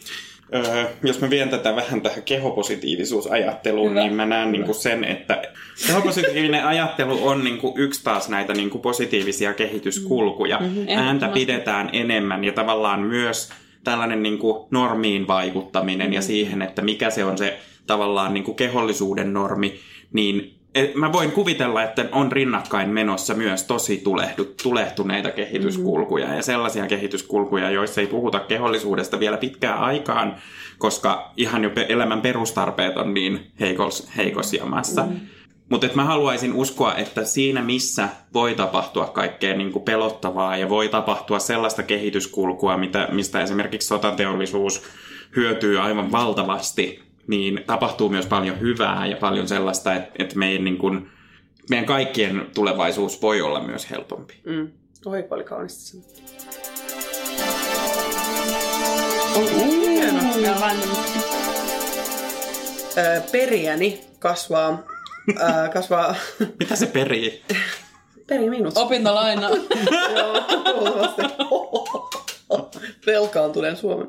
[0.55, 4.01] Öö, jos mä vien tätä vähän tähän kehopositiivisuusajatteluun, Hyvä.
[4.01, 5.41] niin mä näen niin kuin sen, että
[5.87, 10.59] kehopositiivinen ajattelu on niin kuin yksi taas näitä niin kuin positiivisia kehityskulkuja.
[10.59, 10.77] Mm-hmm.
[10.77, 11.39] Ääntä Ehdottomasti.
[11.39, 13.49] pidetään enemmän ja tavallaan myös
[13.83, 18.55] tällainen niin kuin normiin vaikuttaminen ja siihen, että mikä se on se tavallaan niin kuin
[18.55, 19.79] kehollisuuden normi,
[20.13, 26.41] niin et mä voin kuvitella, että on rinnakkain menossa myös tosi tulehdu, tulehtuneita kehityskulkuja ja
[26.41, 30.35] sellaisia kehityskulkuja, joissa ei puhuta kehollisuudesta vielä pitkään aikaan,
[30.77, 35.03] koska ihan jo elämän perustarpeet on niin heikos, heikos jamassa.
[35.03, 35.19] Mm.
[35.69, 40.89] Mutta mä haluaisin uskoa, että siinä missä voi tapahtua kaikkea niin kuin pelottavaa ja voi
[40.89, 44.83] tapahtua sellaista kehityskulkua, mitä, mistä esimerkiksi sotateollisuus
[45.35, 50.77] hyötyy aivan valtavasti, niin tapahtuu myös paljon hyvää ja paljon sellaista, että, että meidän, niin
[50.77, 51.09] kuin,
[51.69, 54.33] meidän kaikkien tulevaisuus voi olla myös helpompi.
[54.45, 54.71] Mm.
[55.05, 56.21] Oi, oli kaunista sanottu.
[62.97, 64.83] Öö, periäni kasvaa,
[65.29, 66.15] öö, kasvaa
[66.59, 67.43] Mitä se perii?
[68.27, 68.77] peri minut.
[68.77, 69.49] Opintolaina.
[70.17, 70.43] Joo.
[73.05, 74.07] Velkaantuneen Suomen.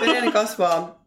[0.00, 1.01] Periäni kasvaa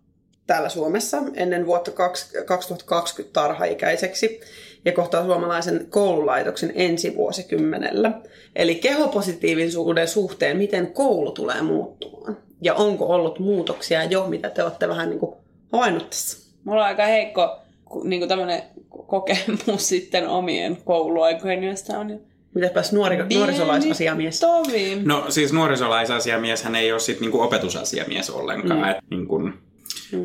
[0.47, 4.39] täällä Suomessa ennen vuotta kaksi- 2020 tarhaikäiseksi
[4.85, 8.11] ja kohtaa suomalaisen koululaitoksen ensi vuosikymmenellä.
[8.55, 12.37] Eli kehopositiivisuuden suhteen, miten koulu tulee muuttumaan.
[12.61, 15.35] Ja onko ollut muutoksia jo, mitä te olette vähän niin kuin
[15.71, 16.51] havainnut tässä?
[16.63, 17.59] Mulla on aika heikko
[18.03, 18.63] niin kuin tämmönen
[19.07, 22.17] kokemus sitten omien kouluaikojen, joista on jo
[22.55, 24.39] Mitäpäs nuori, nuorisolaisasiamies?
[24.39, 25.01] Tovi.
[25.03, 28.79] No siis nuorisolaisasiamies hän ei ole sit niinku opetusasiamies ollenkaan.
[28.79, 28.89] Mm.
[28.89, 29.49] Et niinku,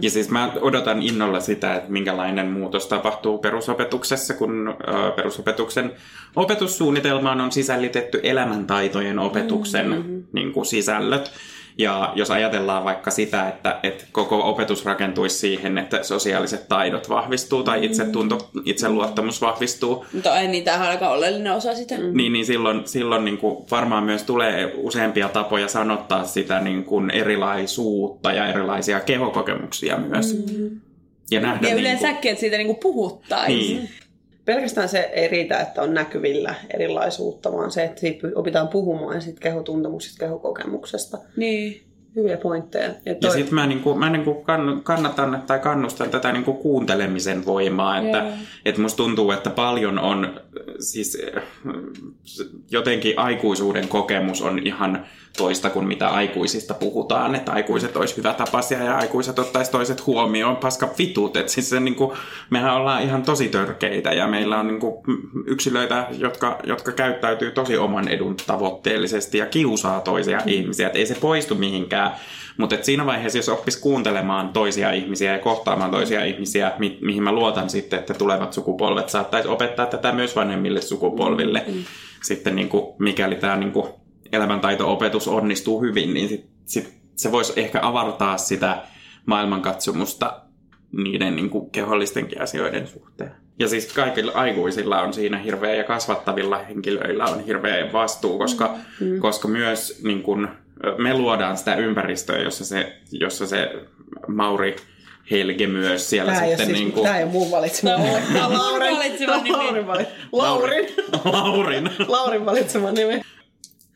[0.02, 4.74] ja siis mä odotan innolla sitä, että minkälainen muutos tapahtuu perusopetuksessa, kun
[5.16, 5.92] perusopetuksen
[6.36, 10.22] opetussuunnitelmaan on sisällytetty elämäntaitojen opetuksen mm-hmm.
[10.32, 11.30] niin kuin sisällöt.
[11.80, 17.62] Ja jos ajatellaan vaikka sitä, että, että koko opetus rakentuisi siihen, että sosiaaliset taidot vahvistuu
[17.62, 21.98] tai itsetunto, itseluottamus vahvistuu, Mutta ei niitä aika oleellinen osa sitä.
[21.98, 22.16] Mm.
[22.16, 27.10] niin, niin silloin, silloin niin kuin varmaan myös tulee useampia tapoja sanottaa sitä niin kuin
[27.10, 30.34] erilaisuutta ja erilaisia kehokokemuksia myös.
[30.58, 30.80] Mm.
[31.30, 33.76] Ja nähdä Ja niin yleensäkin, että siitä niinku puhuttaisiin.
[33.76, 33.90] Niin.
[34.50, 38.00] Pelkästään se ei riitä, että on näkyvillä erilaisuutta, vaan se, että
[38.34, 41.18] opitaan puhumaan sit kehotuntemuksesta, kehokokemuksesta.
[41.36, 41.89] Niin.
[42.16, 42.84] Hyviä pointteja.
[42.86, 47.46] Ja Ja toi, sitten mä, niinku, mä niinku kann- kannatan tai kannustan tätä niinku kuuntelemisen
[47.46, 48.32] voimaa, että Joo.
[48.64, 50.40] et musta tuntuu, että paljon on,
[50.78, 51.22] siis
[52.70, 55.06] jotenkin aikuisuuden kokemus on ihan
[55.38, 60.56] toista kuin mitä aikuisista puhutaan, että aikuiset olisi hyvä tapaisia ja aikuiset ottaisi toiset huomioon,
[60.56, 62.14] paska vitut, että siis se niinku,
[62.50, 65.02] mehän ollaan ihan tosi törkeitä ja meillä on niinku
[65.46, 70.48] yksilöitä, jotka, jotka käyttäytyy tosi oman edun tavoitteellisesti ja kiusaa toisia mm.
[70.48, 71.99] ihmisiä, että ei se poistu mihinkään,
[72.56, 77.22] mutta et siinä vaiheessa, jos oppis kuuntelemaan toisia ihmisiä ja kohtaamaan toisia ihmisiä, mi- mihin
[77.22, 81.64] mä luotan sitten, että tulevat sukupolvet saattaisi opettaa tätä myös vanhemmille sukupolville.
[81.66, 81.84] Mm.
[82.22, 83.88] Sitten niin kuin, mikäli tämä niin kuin
[84.32, 88.82] elämäntaito-opetus onnistuu hyvin, niin sit, sit se voisi ehkä avartaa sitä
[89.26, 90.42] maailmankatsomusta
[90.92, 93.30] niiden niin kuin kehollistenkin asioiden suhteen.
[93.58, 99.18] Ja siis kaikilla aikuisilla on siinä hirveä ja kasvattavilla henkilöillä on hirveä vastuu, koska, mm.
[99.18, 100.48] koska myös niin kuin,
[100.98, 103.72] me luodaan sitä ympäristöä, jossa se, jossa se
[104.28, 104.76] Mauri
[105.30, 108.52] Helge myös siellä Tämä sitten siis, niin kuin, tämä ei ole mun valitsema Tämä on
[108.52, 109.56] mun valitsema nimi.
[109.56, 110.86] Laurin, Laurin.
[111.24, 111.90] Laurin.
[112.08, 113.20] Laurin valitsema nimi.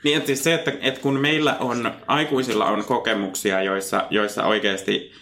[0.04, 5.12] Niin, että siis se, että, että kun meillä on, aikuisilla on kokemuksia, joissa, joissa oikeasti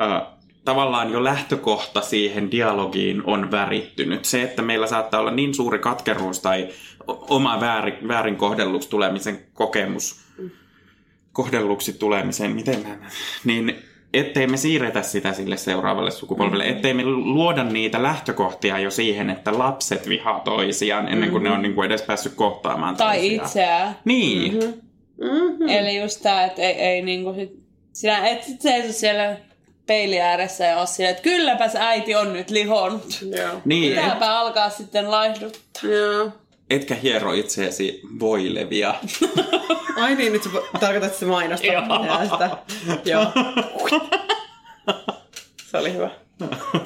[0.00, 0.22] äh,
[0.64, 4.24] tavallaan jo lähtökohta siihen dialogiin on värittynyt.
[4.24, 6.68] Se, että meillä saattaa olla niin suuri katkeruus tai
[7.06, 10.21] oma väärin, väärin kohdelluksi tulemisen kokemus,
[11.32, 12.96] kohdelluksi tulemisen, miten mä,
[13.44, 13.82] niin
[14.14, 19.58] ettei me siirretä sitä sille seuraavalle sukupolvelle, ettei me luoda niitä lähtökohtia jo siihen, että
[19.58, 23.46] lapset vihaa toisiaan ennen kuin ne on niin kuin edes päässyt kohtaamaan Tai toisiaan.
[23.46, 23.96] itseään.
[24.04, 24.52] Niin.
[24.52, 24.80] Mm-hmm.
[25.20, 25.68] Mm-hmm.
[25.68, 27.52] Eli just tää, että ei, ei niinku sit,
[27.92, 29.36] sinä et sit seiso siellä
[29.86, 33.24] peili ääressä ja ole että kylläpäs äiti on nyt lihonnut.
[33.38, 33.60] Joo.
[33.64, 35.90] Niin, et, Pitääpä alkaa sitten laihduttaa.
[35.90, 36.30] Joo.
[36.74, 38.94] Etkä hiero itseesi voilevia.
[39.96, 41.66] Ai niin, nyt sä tarkoitat sitä mainosta.
[41.66, 41.82] Joo.
[43.04, 43.26] Joo.
[45.70, 46.10] Se oli hyvä.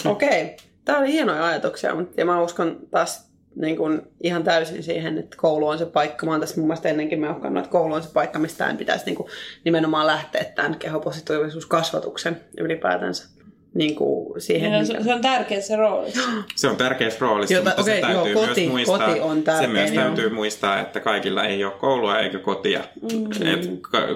[0.04, 0.42] Okei.
[0.42, 0.56] Okay.
[0.84, 5.36] Tämä oli hienoja ajatuksia, mutta- ja mä uskon taas niin kuin ihan täysin siihen, että
[5.36, 6.26] koulu on se paikka.
[6.26, 9.04] Mä oon tässä mun mielestä ennenkin meuhkannut, että koulu on se paikka, mistä tämän pitäisi
[9.06, 9.28] niin kuin
[9.64, 13.35] nimenomaan lähteä tämän kehopositiivisuuskasvatuksen ylipäätänsä
[13.76, 14.72] niin kuin siihen.
[14.72, 16.12] Ja se, se on tärkeä se rooli.
[16.56, 18.98] Se on tärkeässä roolissa, Jota- mutta okei, se täytyy joo, myös koti- muistaa.
[18.98, 20.04] koti on se tärkein, myös joo.
[20.04, 22.80] täytyy muistaa, että kaikilla ei ole koulua eikä kotia.
[23.12, 23.46] Mm.
[23.52, 23.70] Et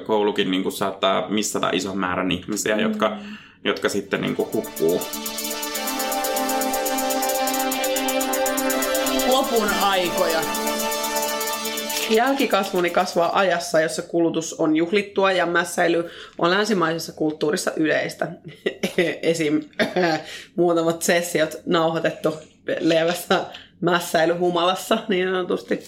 [0.07, 2.83] koulukin niin kuin, saattaa missata ison määrän ihmisiä, mm.
[2.83, 3.17] jotka,
[3.65, 5.01] jotka sitten niin kuin, hukkuu.
[9.29, 10.70] Lopun aikoja.
[12.11, 18.29] Jälkikasvuni kasvaa ajassa, jossa kulutus on juhlittua ja mässäily on länsimaisessa kulttuurissa yleistä.
[19.23, 19.61] Esim.
[20.57, 22.35] muutamat sessiot nauhoitettu
[22.81, 23.45] lievässä
[23.81, 25.81] mässäilyhumalassa niin sanotusti.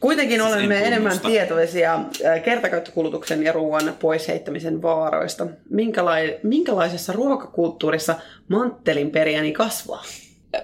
[0.00, 2.00] Kuitenkin Siis olemme en enemmän tietoisia
[2.44, 5.46] kertakäyttökulutuksen ja ruoan pois heittämisen vaaroista.
[5.70, 8.14] Minkälai- minkälaisessa ruokakulttuurissa
[8.48, 10.04] manttelin perijäni kasvaa?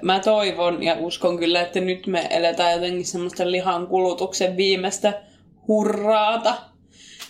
[0.03, 5.23] Mä toivon ja uskon kyllä, että nyt me eletään jotenkin semmoista lihan kulutuksen viimeistä
[5.69, 6.55] hurraata.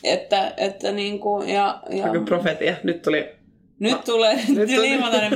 [0.05, 2.77] Että, että niinku, ja, ja Onko profetia?
[2.83, 3.44] Nyt tuli
[3.79, 4.69] nyt tulee, nyt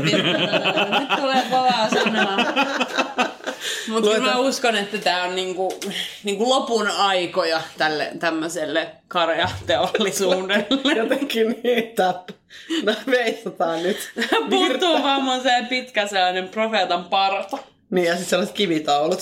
[0.04, 0.22] pitkä,
[1.00, 2.36] nyt tulee kovaa sanaa.
[3.88, 5.74] Mutta Lueta- mä uskon, että tämä on niinku,
[6.24, 10.66] niinku lopun aikoja tälle tämmöiselle karjateollisuudelle.
[11.02, 12.14] jotenkin niin, että
[12.82, 14.10] no, veistataan nyt.
[14.50, 17.58] Puuttuu vaan mun se pitkä sellainen profeetan parta.
[17.90, 19.20] Niin, ja sitten sellaiset kivitaulut.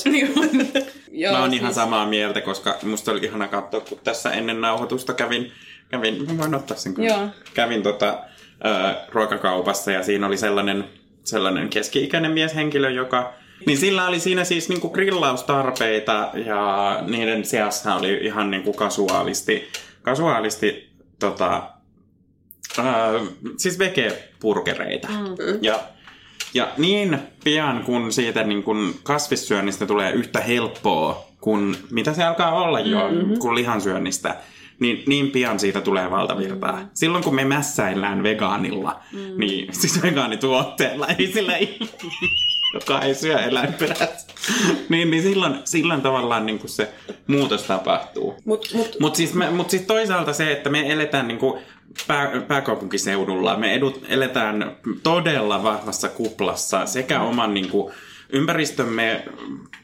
[1.12, 4.60] Joo, Mä oon siis- ihan samaa mieltä, koska musta oli ihana katsoa, kun tässä ennen
[4.60, 5.52] nauhoitusta kävin,
[5.88, 7.28] kävin mä voin ottaa sen kun Joo.
[7.54, 8.18] kävin tota,
[8.64, 10.84] ö, ruokakaupassa ja siinä oli sellainen,
[11.24, 13.32] sellainen keski-ikäinen mieshenkilö, joka
[13.66, 19.68] niin sillä oli siinä siis niinku grillaustarpeita ja niiden seassa oli ihan niinku kasuaalisti,
[20.02, 21.62] kasuaalisti tota,
[22.78, 22.82] ö,
[23.56, 25.08] siis vegepurgereita.
[25.08, 25.58] Mm.
[25.62, 25.80] Ja
[26.54, 32.62] ja niin pian kun siitä niin kun kasvissyönnistä tulee yhtä helppoa kuin mitä se alkaa
[32.62, 33.38] olla jo mm-hmm.
[33.38, 34.36] kuin lihansyönnistä,
[34.80, 36.72] niin niin pian siitä tulee valtavirtaa.
[36.72, 36.90] Mm-hmm.
[36.94, 39.40] Silloin kun me mässäillään vegaanilla, mm-hmm.
[39.40, 41.58] niin siis vegaanituotteella, ei sillä
[42.74, 44.32] joka ei syö eläinperäistä,
[44.88, 46.92] niin, niin silloin, silloin tavallaan niin kuin se
[47.26, 48.34] muutos tapahtuu.
[48.44, 51.58] Mut, mut, Mutta siis, me- mut siis toisaalta se, että me eletään niinku
[52.06, 57.92] pää, pääkaupunkiseudulla, me edut, eletään todella vahvassa kuplassa sekä oman niinku
[58.30, 59.24] ympäristömme,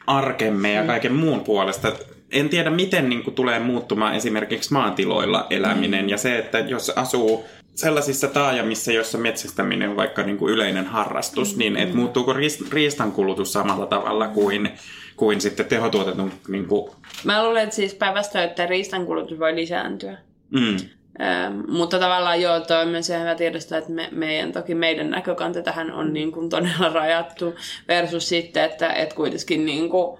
[0.07, 1.91] arkemme ja kaiken muun puolesta.
[2.33, 8.27] En tiedä, miten niinku tulee muuttumaan esimerkiksi maatiloilla eläminen ja se, että jos asuu sellaisissa
[8.27, 13.85] taajamissa, joissa metsästäminen on vaikka niinku yleinen harrastus, niin et muuttuuko riist- riistan kulutus samalla
[13.85, 14.69] tavalla kuin,
[15.17, 20.17] kuin sitten tehotuotetun niinku, Mä luulen, että siis päivästä, että riistankulutus voi lisääntyä.
[20.49, 20.77] mm,
[21.21, 25.61] Ähm, mutta tavallaan joo, toi on myös hyvä tiedostaa, että me, meidän, toki meidän näkökanta
[25.61, 27.55] tähän on niin kuin todella rajattu
[27.87, 30.19] versus sitten, että et kuitenkin niin kuin,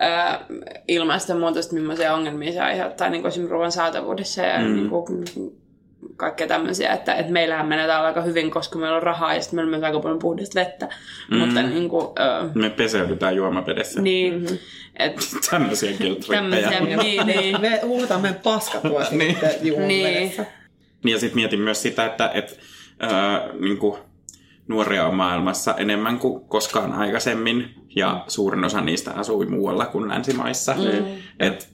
[0.00, 0.46] ää,
[0.88, 4.74] ilmastonmuutosta, millaisia ongelmia se aiheuttaa niin kuin esimerkiksi ruoan saatavuudessa ja mm.
[4.74, 5.24] niin kuin,
[6.16, 9.56] kaikkea tämmöisiä, että, että meillähän menee täällä aika hyvin, koska meillä on rahaa ja sitten
[9.56, 10.88] meillä on myös aika paljon puhdasta vettä,
[11.30, 11.36] mm.
[11.36, 14.00] mutta niin kuin, ää, Me peseydytään juomavedessä.
[14.02, 14.58] niin, mm-hmm.
[14.96, 15.92] että Tämmöisiä
[16.30, 17.60] tämmöisiä, niin, niin.
[17.60, 19.30] me huutaan meidän paskatua Niin.
[19.30, 20.46] sitten juomavedessä.
[21.04, 22.58] Niin ja sitten mietin myös sitä, että et,
[23.02, 23.10] äh,
[23.60, 23.98] niinku,
[24.68, 30.74] nuoria on maailmassa enemmän kuin koskaan aikaisemmin ja suurin osa niistä asui muualla kuin länsimaissa.
[30.74, 31.06] Mm.
[31.40, 31.68] Et,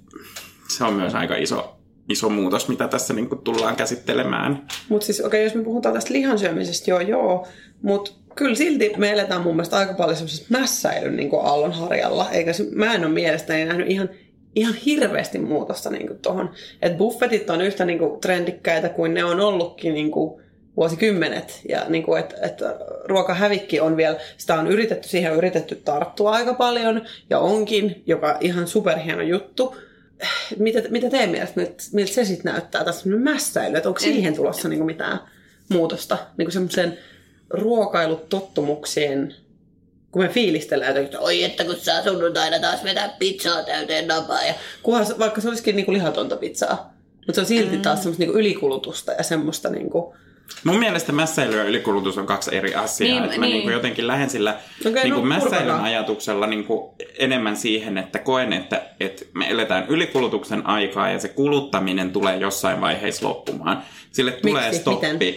[0.77, 1.77] se on myös aika iso,
[2.09, 4.67] iso muutos, mitä tässä niinku tullaan käsittelemään.
[4.89, 7.47] Mutta siis okei, okay, jos me puhutaan tästä lihansyömisestä, joo joo,
[7.83, 12.31] mutta kyllä silti me eletään mun mielestä aika paljon semmoisessa mässäilyn niin aallonharjalla.
[12.31, 14.11] Eikä se, mä en ole mielestäni nähnyt ihan,
[14.55, 16.51] ihan hirveästi muutosta niin tuohon.
[16.83, 20.43] Että buffetit on yhtä niin kuin, trendikkäitä kuin ne on ollutkin niin kuin,
[20.77, 21.61] vuosikymmenet.
[21.69, 22.59] Ja niin kuin, että et,
[23.05, 28.39] ruokahävikki on vielä, sitä on yritetty, siihen on yritetty tarttua aika paljon, ja onkin, joka
[28.41, 29.77] ihan superhieno juttu.
[30.59, 31.61] Mitä, mitä teidän mielestä,
[31.93, 35.21] miltä, se sitten näyttää tässä mässäily, että onko siihen tulossa niin kuin mitään
[35.69, 36.99] muutosta, niin kuin semmoisen
[37.51, 39.35] ruokailutottumuksien,
[40.11, 44.45] kun me fiilistellään jotenkin, että oi että kun saa sunnuntaina taas vetää pizzaa täyteen napaa,
[44.45, 48.23] ja kunhan, vaikka se olisikin niin kuin lihatonta pizzaa, mutta se on silti taas semmoista
[48.23, 50.17] niin kuin ylikulutusta ja semmoista niin kuin,
[50.65, 53.21] Mun mielestä mässäily ja ylikulutus on kaksi eri asiaa.
[53.21, 53.59] Niin, Niin, mä niin.
[53.59, 53.73] niin.
[53.73, 54.57] jotenkin lähden sillä
[54.87, 59.51] Okei, niin no, kuin mässäilyn ajatuksella niin kuin enemmän siihen, että koen, että, että me
[59.51, 63.83] eletään ylikulutuksen aikaa ja se kuluttaminen tulee jossain vaiheessa loppumaan.
[64.13, 64.81] Sille tulee Miksi?
[64.81, 65.13] stoppi.
[65.13, 65.35] Miten?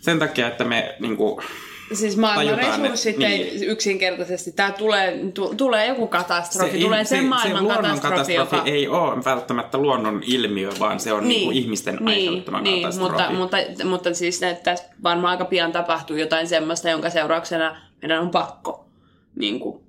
[0.00, 1.44] sen takia, että me niin kuin,
[1.92, 3.68] Siis maailman resurssit että- ei niin.
[3.68, 8.70] yksinkertaisesti, tämä tulee, tu, tulee joku katastrofi, tulee sen maailman luonnon katastrofi, katastrofi joka...
[8.70, 12.82] ei ole välttämättä luonnon ilmiö, vaan se on niin, niin kuin ihmisten niin, aiheuttama niin,
[12.82, 13.12] katastrofi.
[13.12, 18.20] mutta, mutta, mutta siis että tässä varmaan aika pian tapahtuu jotain semmoista, jonka seurauksena meidän
[18.20, 18.88] on pakko
[19.36, 19.82] niin kuin,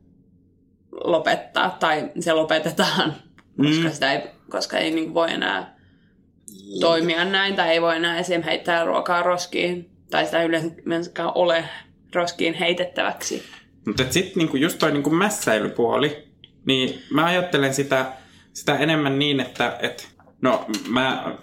[1.04, 3.14] lopettaa, tai se lopetetaan,
[3.58, 3.92] koska, Mm.
[3.92, 5.76] sitä ei, koska ei niin kuin, voi enää
[6.80, 8.42] toimia näin, tai ei voi enää esim.
[8.42, 11.64] heittää ruokaa roskiin, tai sitä ei yleensäkään ole
[12.16, 13.44] roskiin heitettäväksi.
[13.88, 16.28] Mutta sitten niinku just toi niinku mässäilypuoli,
[16.66, 18.06] niin mä ajattelen sitä,
[18.54, 20.08] sitä enemmän niin, että et,
[20.42, 21.36] no mä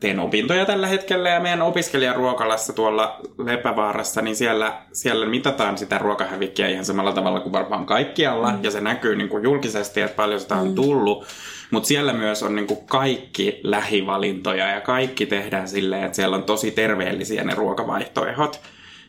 [0.00, 6.68] teen opintoja tällä hetkellä ja meidän opiskelijaruokalassa tuolla Lepävaarassa, niin siellä, siellä mitataan sitä ruokahävikkiä
[6.68, 8.64] ihan samalla tavalla kuin varmaan kaikkialla mm.
[8.64, 11.26] ja se näkyy niinku julkisesti, että paljon sitä on tullut.
[11.70, 16.70] Mutta siellä myös on niinku kaikki lähivalintoja ja kaikki tehdään silleen, että siellä on tosi
[16.70, 18.60] terveellisiä ne ruokavaihtoehdot.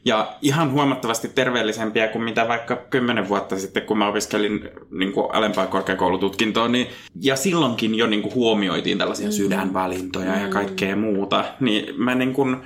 [0.08, 5.28] Ja ihan huomattavasti terveellisempiä kuin mitä vaikka kymmenen vuotta sitten, kun mä opiskelin niin kuin
[5.36, 6.68] alempaa korkeakoulututkintoa.
[6.68, 6.88] Niin,
[7.22, 11.46] ja silloinkin jo niin kuin huomioitiin tällaisia sydänvalintoja ja kaikkea muuta.
[11.60, 12.58] Niin mä niin kuin,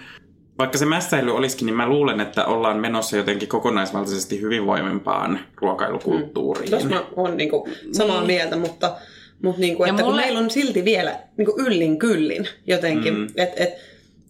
[0.60, 6.70] vaikka se mässäily olisikin, niin mä luulen, että ollaan menossa jotenkin kokonaisvaltaisesti hyvinvoimempaan ruokailukulttuuriin.
[6.70, 8.28] Tuossa mä oon niinku samaa Niin.
[8.28, 8.96] mieltä, mutta,
[9.44, 13.20] mutta niinku, Ja että kun mulle- meillä on silti vielä niinku yllin kyllin jotenkin, Mm.
[13.20, 13.28] mm.
[13.38, 13.70] että et,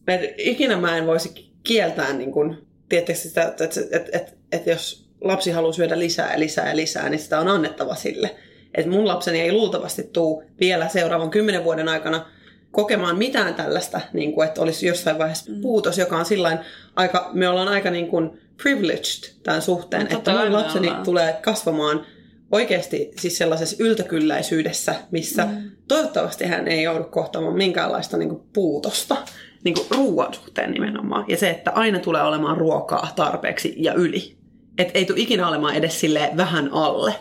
[0.08, 2.56] et, ikinä mä en voisi kieltää, niinku,
[2.92, 6.76] tiedättekö sitä, että et, et, et, et jos lapsi haluaa syödä lisää ja lisää ja
[6.76, 8.36] lisää, niin sitä on annettava sille.
[8.76, 12.26] Et mun lapseni ei luultavasti tuu vielä seuraavan kymmenen vuoden aikana
[12.72, 15.62] kokemaan mitään tällaista, niin kuin, että olisi jossain vaiheessa Mm.
[15.62, 16.60] puutos, joka on sillain
[16.96, 21.04] aika, me ollaan aika niin kuin privileged tämän suhteen, No, että mun lapseni ollaan.
[21.06, 22.06] tulee kasvamaan
[22.52, 25.72] oikeasti siis sellaisessa yltäkylläisyydessä, missä mm.
[25.88, 29.16] toivottavasti hän ei joudu kohtaamaan minkäänlaista niin kuin, puutosta
[29.63, 31.26] niin kuin ruoan suhteen nimenomaan.
[31.28, 34.38] Ja se, että aina tulee olemaan ruokaa tarpeeksi ja yli.
[34.78, 37.15] Että ei tule ikinä olemaan edes sille vähän alle,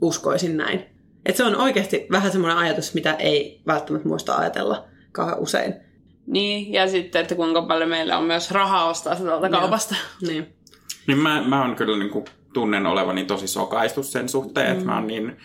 [0.00, 0.84] uskoisin näin.
[1.26, 5.74] Että se on oikeasti vähän semmoinen ajatus, mitä ei välttämättä muista ajatella kauhean usein.
[6.26, 9.94] Niin, ja sitten, että kuinka paljon meillä on myös rahaa ostaa sitä tuolta kaupasta.
[10.20, 10.46] Niin.
[11.06, 14.72] Niin mä, mä oon kyllä niin kuin, tunnen olevani tosi sokaistus sen suhteen, mm.
[14.72, 15.36] että mä oon niin,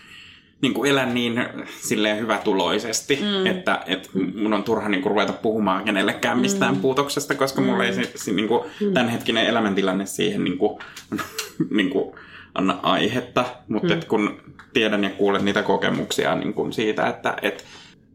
[0.62, 1.44] niin kuin elän niin
[1.80, 3.46] silleen hyvätuloisesti, mm.
[3.46, 6.80] että, että mun on turha niin kuin, ruveta puhumaan kenellekään mistään mm.
[6.80, 7.66] puutoksesta, koska mm.
[7.66, 10.78] mulla ei se, se, niin kuin, tämänhetkinen elämäntilanne siihen niin kuin,
[11.76, 12.14] niin kuin,
[12.54, 13.44] anna aihetta.
[13.68, 14.00] Mutta mm.
[14.08, 14.40] kun
[14.72, 17.64] tiedän ja kuulen niitä kokemuksia niin kuin siitä, että et,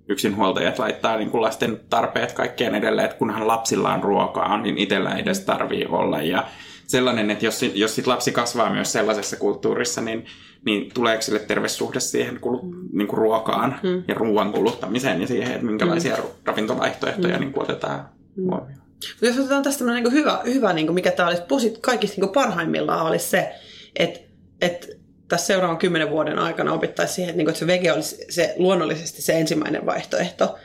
[0.08, 5.12] yksinhuoltajat laittaa niin kuin lasten tarpeet kaikkeen edelleen, että kunhan lapsilla on ruokaa, niin itsellä
[5.12, 6.22] ei edes tarvii olla.
[6.22, 6.44] Ja
[6.88, 10.26] sellainen, että jos, jos sit lapsi kasvaa myös sellaisessa kulttuurissa, niin,
[10.66, 12.62] niin tuleeko sille terve suhde siihen kulut,
[12.94, 14.04] niin kuin ruokaan mm.
[14.08, 16.24] ja ruoan kuluttamiseen ja siihen, että minkälaisia mm.
[16.46, 17.40] ravintovaihtoehtoja mm.
[17.40, 18.86] niin kuin otetaan huomioon.
[19.10, 22.30] Mutta jos otetaan tästä niin hyvä, hyvä niin kuin mikä tämä olisi posit, kaikista niin
[22.30, 23.52] kuin parhaimmillaan olisi se,
[23.96, 24.20] että,
[24.62, 24.88] että
[25.28, 28.54] tässä seuraavan kymmenen vuoden aikana opittaisiin siihen, että, niin kuin, että se vege olisi se,
[28.58, 30.56] luonnollisesti se ensimmäinen vaihtoehto.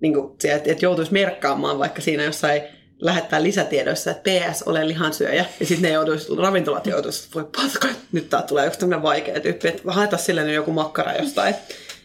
[0.00, 2.62] Niin kuin, että, että joutuisi merkkaamaan vaikka siinä jossain
[3.00, 5.46] lähettää lisätiedoissa, että PS, olen lihansyöjä.
[5.60, 9.68] Ja sitten ne joutuisi, ravintolat joutuisi, voi paska, nyt tää tulee yksi tämmöinen vaikea tyyppi,
[9.68, 11.54] että haeta sille nyt joku makkara jostain.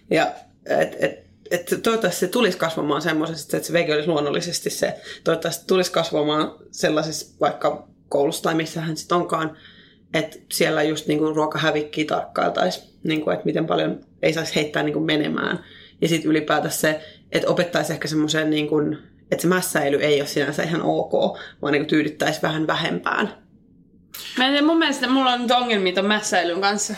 [0.10, 0.32] Ja
[0.66, 1.20] et, et,
[1.52, 6.56] et toivottavasti se tulisi kasvamaan semmoisesti, että se vege olisi luonnollisesti se, toivottavasti tulisi kasvamaan
[6.72, 9.58] sellaisessa vaikka koulussa tai missä hän sitten onkaan,
[10.14, 15.66] että siellä just niinku ruokahävikkiä tarkkailtaisiin, niinku, että miten paljon ei saisi heittää niinku menemään.
[16.02, 17.02] Ja sitten ylipäätään se,
[17.32, 18.76] että opettaisi ehkä semmoiseen, niinku,
[19.32, 23.34] että se mässäily ei ole sinänsä ihan ok, vaan niinku tyydyttäisi vähän vähempään.
[24.38, 26.96] Mä en tiedä, mun mielestä mulla on nyt ongelmia ton mässäilyn kanssa.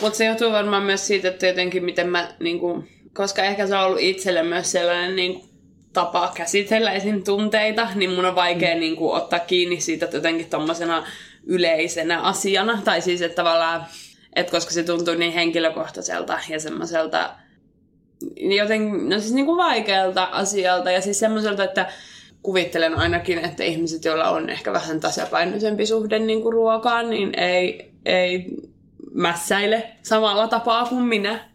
[0.00, 3.84] Mutta se johtuu varmaan myös siitä, että jotenkin miten mä, niinku, koska ehkä se on
[3.84, 5.46] ollut itselle myös sellainen niinku,
[5.92, 7.22] tapa käsitellä esim.
[7.24, 8.80] tunteita, niin mun on vaikea mm.
[8.80, 11.06] niinku, ottaa kiinni siitä jotenkin tommosena
[11.46, 12.82] yleisenä asiana.
[12.84, 13.86] Tai siis, että tavallaan,
[14.36, 17.30] että koska se tuntuu niin henkilökohtaiselta ja semmoiselta
[18.36, 21.92] joten, no siis niinku vaikealta asialta ja siis semmoiselta, että
[22.42, 27.90] kuvittelen ainakin, että ihmiset, joilla on ehkä vähän tasapainoisempi suhde niin kuin ruokaan, niin ei,
[28.04, 28.46] ei
[29.14, 31.48] mässäile samalla tapaa kuin minä.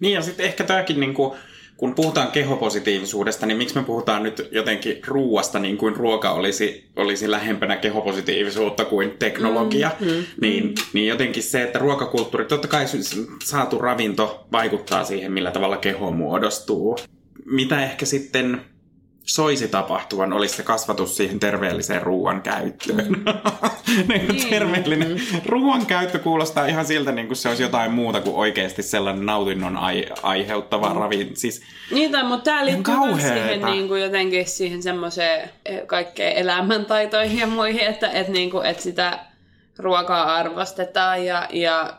[0.00, 1.38] Niin ja sitten ehkä tämäkin, niin kuin,
[1.76, 7.30] kun puhutaan kehopositiivisuudesta, niin miksi me puhutaan nyt jotenkin ruuasta niin kuin ruoka olisi, olisi
[7.30, 10.74] lähempänä kehopositiivisuutta kuin teknologia, mm, mm, niin, mm.
[10.92, 12.84] niin jotenkin se, että ruokakulttuuri, totta kai
[13.44, 16.98] saatu ravinto vaikuttaa siihen, millä tavalla keho muodostuu.
[17.44, 18.60] Mitä ehkä sitten
[19.26, 23.08] soisi tapahtuvan, olisi se kasvatus siihen terveelliseen ruoan käyttöön.
[23.08, 23.24] Mm.
[24.08, 24.50] niin niin.
[24.50, 29.26] terveellinen ruoan käyttö kuulostaa ihan siltä, niin kuin se olisi jotain muuta kuin oikeasti sellainen
[29.26, 31.00] nautinnon ai- aiheuttava mm.
[31.00, 31.30] ravi.
[31.34, 37.38] Siis, niin, tai, mutta tämä liittyy siihen niin kuin jotenkin siihen semmoiseen eh, kaikkeen elämäntaitoihin
[37.38, 39.18] ja muihin, että, että, niin kuin, että sitä
[39.78, 41.92] ruokaa arvostetaan ja, ja,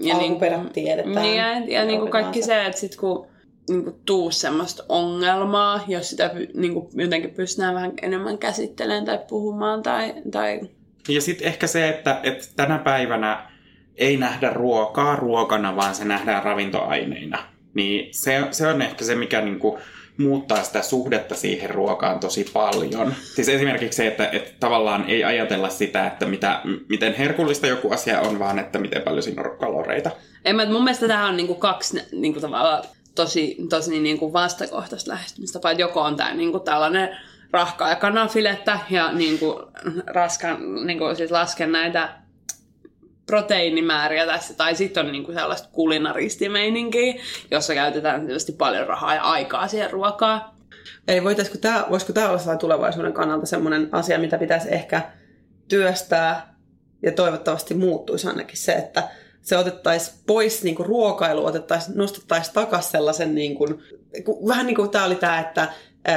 [0.00, 1.22] ja niin kuin, tiedetään.
[1.22, 3.26] Niin, ja, ja niin kuin kaikki se, että sit kun
[3.68, 9.18] niin kuin, tuu semmoista ongelmaa, jos sitä niin kuin, jotenkin pystytään vähän enemmän käsittelemään tai
[9.28, 9.82] puhumaan.
[9.82, 10.60] Tai, tai...
[11.08, 13.50] Ja sitten ehkä se, että, että tänä päivänä
[13.96, 17.38] ei nähdä ruokaa ruokana, vaan se nähdään ravintoaineina.
[17.74, 19.82] Niin se, se on ehkä se, mikä niin kuin,
[20.18, 23.14] muuttaa sitä suhdetta siihen ruokaan tosi paljon.
[23.34, 28.20] Siis esimerkiksi se, että, että tavallaan ei ajatella sitä, että mitä, miten herkullista joku asia
[28.20, 30.10] on, vaan että miten paljon siinä on kaloreita.
[30.44, 32.84] En mä, mun mielestä tähän on niinku kaksi niinku tavallaan
[33.16, 35.72] tosi, tosi niin kuin vastakohtaista lähestymistapaa.
[35.72, 37.16] Joko on tämä niin kuin tällainen
[37.50, 39.58] rahkaa ja kanafilettä ja niin kuin
[40.06, 42.08] raskan, niin kuin siis lasken näitä
[43.26, 47.14] proteiinimääriä tässä, tai sitten on niinku sellaista kulinaristimeininkiä,
[47.50, 50.44] jossa käytetään tietysti paljon rahaa ja aikaa siihen ruokaan.
[51.08, 55.02] Eli voitaisiko tämä, voisiko tämä olla tulevaisuuden kannalta sellainen asia, mitä pitäisi ehkä
[55.68, 56.54] työstää
[57.02, 59.02] ja toivottavasti muuttuisi ainakin se, että
[59.46, 63.82] se otettaisiin pois niin kuin ruokailu, otettaisiin, nostettaisiin takaisin sellaisen, niin kuin,
[64.48, 65.68] vähän niin kuin tämä oli tämä, että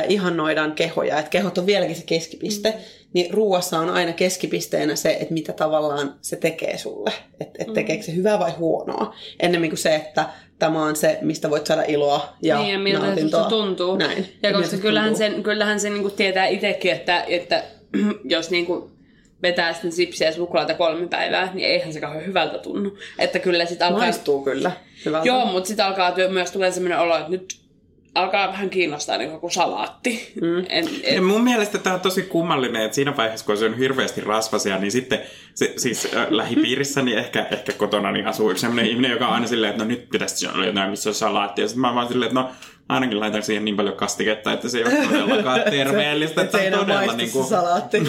[0.07, 2.77] ihannoidaan kehoja, että kehot on vieläkin se keskipiste, mm.
[3.13, 7.11] niin ruuassa on aina keskipisteenä se, että mitä tavallaan se tekee sulle.
[7.39, 9.15] Että et tekeekö se hyvää vai huonoa.
[9.39, 13.05] Ennemmin kuin se, että tämä on se, mistä voit saada iloa ja Niin, ja miltä
[13.05, 13.43] nautintoa.
[13.43, 13.95] se tuntuu.
[13.95, 14.25] Näin.
[14.43, 17.63] Ja koska kyllähän, sen, kyllähän se niinku tietää itsekin, että, että
[18.23, 18.91] jos niinku
[19.41, 22.97] vetää sitten sipsiä ja suklaata kolme päivää, niin eihän se kauhean hyvältä tunnu.
[23.19, 23.99] Että kyllä sit alkaa...
[23.99, 24.71] Maistuu kyllä
[25.05, 25.27] hyvältä.
[25.27, 27.59] Joo, mutta sitten alkaa työ, myös tulee sellainen olo, että nyt
[28.15, 30.33] alkaa vähän kiinnostaa niin joku salaatti.
[30.41, 30.59] Mm.
[30.69, 31.15] En, en...
[31.15, 34.77] Ja mun mielestä tämä on tosi kummallinen, että siinä vaiheessa, kun se on hirveästi rasvasia,
[34.77, 35.19] niin sitten
[35.55, 39.47] se, siis äh, lähipiirissäni ehkä, ehkä kotona niin asuu yksi sellainen ihminen, joka on aina
[39.47, 41.61] silleen, että no nyt pitäisi olla jotain, missä on salaatti.
[41.61, 42.49] Ja sitten mä vaan silleen, että no
[42.89, 46.41] ainakin laitan siihen niin paljon kastiketta, että se ei ole todellakaan terveellistä.
[46.41, 47.47] että se ei todella niin kuin...
[47.47, 48.03] salaatti.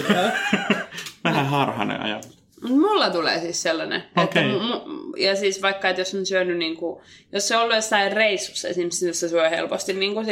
[1.23, 2.41] Vähän harhainen ajatus.
[2.69, 4.03] Mulla tulee siis sellainen.
[4.17, 4.25] Okay.
[4.25, 7.01] Että mu- ja siis vaikka, että jos on syönyt, niin kuin,
[7.31, 10.27] jos se on ollut jossain reissussa esimerkiksi, jossa syö helposti niin kuin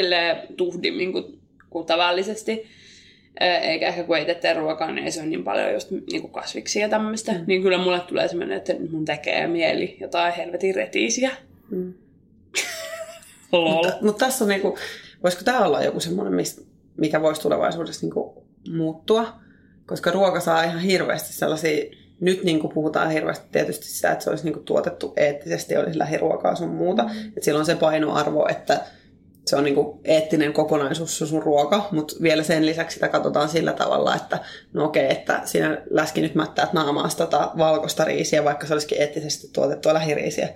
[0.57, 1.39] tuhdimmin kuin,
[1.69, 2.67] kuin tavallisesti,
[3.61, 6.33] eikä ehkä kun ei tee ruokaa, niin ei se ole niin paljon just niin kuin
[6.33, 7.43] kasviksia ja tämmöistä, mm.
[7.47, 11.31] niin kyllä mulle tulee semmoinen, että mun tekee mieli jotain helvetin retiisiä.
[11.71, 11.93] Mm.
[13.51, 14.77] Mutta, mutta tässä on niinku,
[15.23, 16.45] voisiko tämä olla joku semmoinen,
[16.97, 19.33] mikä voisi tulevaisuudessa niinku muuttua?
[19.85, 21.85] Koska ruoka saa ihan hirveästi sellaisia,
[22.19, 25.99] nyt niin kuin puhutaan hirveästi tietysti sitä, että se olisi niin kuin tuotettu eettisesti, olisi
[25.99, 27.03] lähiruokaa sun muuta.
[27.03, 27.09] Mm.
[27.27, 28.81] Että sillä on se painoarvo, että
[29.45, 33.49] se on niin kuin eettinen kokonaisuus se sun ruoka, mutta vielä sen lisäksi sitä katsotaan
[33.49, 34.39] sillä tavalla, että
[34.73, 39.49] no okei, että sinä läski nyt mättäät naamaasta tota valkoista riisiä, vaikka se olisikin eettisesti
[39.53, 40.49] tuotettua lähiriisiä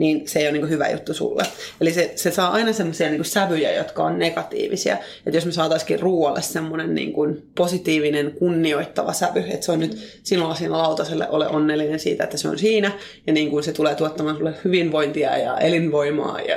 [0.00, 1.42] niin se ei ole niin kuin hyvä juttu sulle.
[1.80, 4.96] Eli se, se saa aina semmoisia niin sävyjä, jotka on negatiivisia.
[5.26, 10.20] Että jos me saataisiin ruoalle semmoinen niin kuin positiivinen, kunnioittava sävy, että se on nyt
[10.22, 12.92] sinulla siinä lautaselle, ole onnellinen siitä, että se on siinä,
[13.26, 16.40] ja niin kuin se tulee tuottamaan sulle hyvinvointia ja elinvoimaa.
[16.40, 16.56] Ja...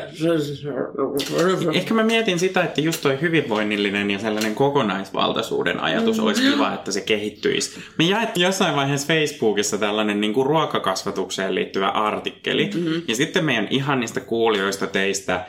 [1.74, 6.24] Ehkä mä mietin sitä, että just toi hyvinvoinnillinen ja sellainen kokonaisvaltaisuuden ajatus mm.
[6.24, 7.80] olisi kiva, että se kehittyisi.
[7.98, 13.02] Me jaettiin jossain vaiheessa Facebookissa tällainen niin kuin ruokakasvatukseen liittyvä artikkeli, mm-hmm.
[13.08, 15.46] ja sitten sitten meidän ihanista kuulijoista teistä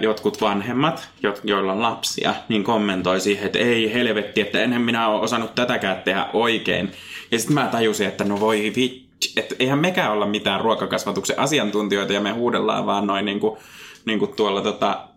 [0.00, 1.08] jotkut vanhemmat,
[1.44, 6.02] joilla on lapsia, niin kommentoi siihen, että ei helvetti, että enhän minä ole osannut tätäkään
[6.02, 6.92] tehdä oikein.
[7.30, 12.12] Ja sitten mä tajusin, että no voi vitsi, että eihän mekään olla mitään ruokakasvatuksen asiantuntijoita
[12.12, 13.58] ja me huudellaan vaan noin niin kuin,
[14.04, 15.08] niin kuin tuolla tota,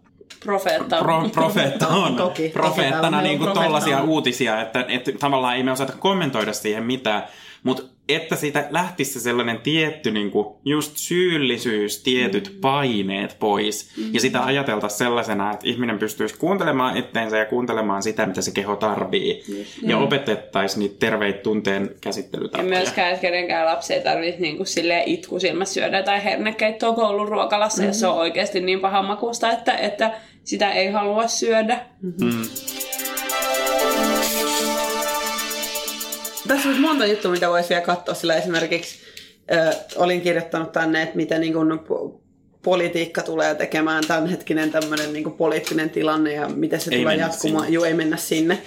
[0.44, 1.00] Profeetta.
[1.00, 2.16] Pro, profeetta on.
[2.16, 7.24] Toki, profeettana niin kuin tollaisia uutisia, että, että tavallaan ei me osata kommentoida siihen mitään.
[7.64, 12.62] Mutta että siitä lähtisi se sellainen tietty niin kuin just syyllisyys, tietyt mm.
[12.62, 13.92] paineet pois.
[13.98, 14.14] Mm.
[14.14, 18.76] Ja sitä ajateltaisiin sellaisena, että ihminen pystyisi kuuntelemaan itteensä ja kuuntelemaan sitä, mitä se keho
[18.76, 19.44] tarvii.
[19.48, 19.90] Mm.
[19.90, 22.70] Ja opetettaisiin niitä terveitä tunteen käsittelytapoja.
[22.70, 24.68] Ja myöskään, että kenenkään lapsi ei tarvitse niin kuin
[25.06, 27.88] itku silmässä syödä tai hernekeittoa koulun ruokalassa, mm.
[27.88, 30.12] jos se on oikeasti niin paha makusta, että, että
[30.44, 31.80] sitä ei halua syödä.
[32.02, 32.42] Mm-hmm.
[36.48, 38.16] Tässä olisi monta juttua, mitä voisi vielä katsoa.
[38.16, 39.00] Sillä esimerkiksi
[39.54, 41.80] äh, olin kirjoittanut tänne, että miten niin kuin,
[42.62, 47.74] politiikka tulee tekemään tämänhetkinen tämmöinen niin poliittinen tilanne ja miten se ei tulee jatkumaan.
[47.74, 48.62] Joo, ei mennä sinne.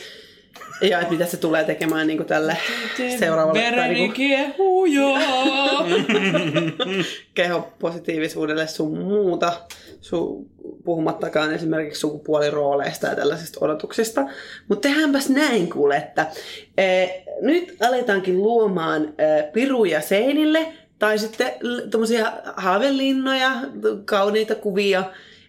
[0.82, 2.56] Ja että mitä se tulee tekemään niin kuin tälle
[3.18, 5.18] seuraavalle Vereni niin kiehuu joo.
[7.34, 9.52] kehopositiivisuudelle sun muuta,
[10.00, 10.46] su,
[10.84, 14.26] puhumattakaan esimerkiksi sukupuolirooleista ja tällaisista odotuksista.
[14.68, 16.26] Mutta tehdäänpäs näin kuule, että
[16.78, 17.06] e,
[17.40, 20.66] nyt aletaankin luomaan e, piruja seinille
[20.98, 21.52] tai sitten
[21.90, 23.52] tuommoisia haavelinnoja,
[24.04, 25.04] kauniita kuvia.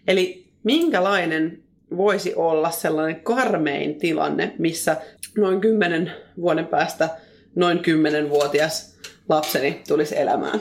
[0.08, 1.62] Eli minkälainen
[1.96, 4.96] voisi olla sellainen karmein tilanne, missä
[5.36, 7.08] noin kymmenen vuoden päästä
[7.54, 8.96] noin kymmenenvuotias
[9.28, 10.60] lapseni tulisi elämään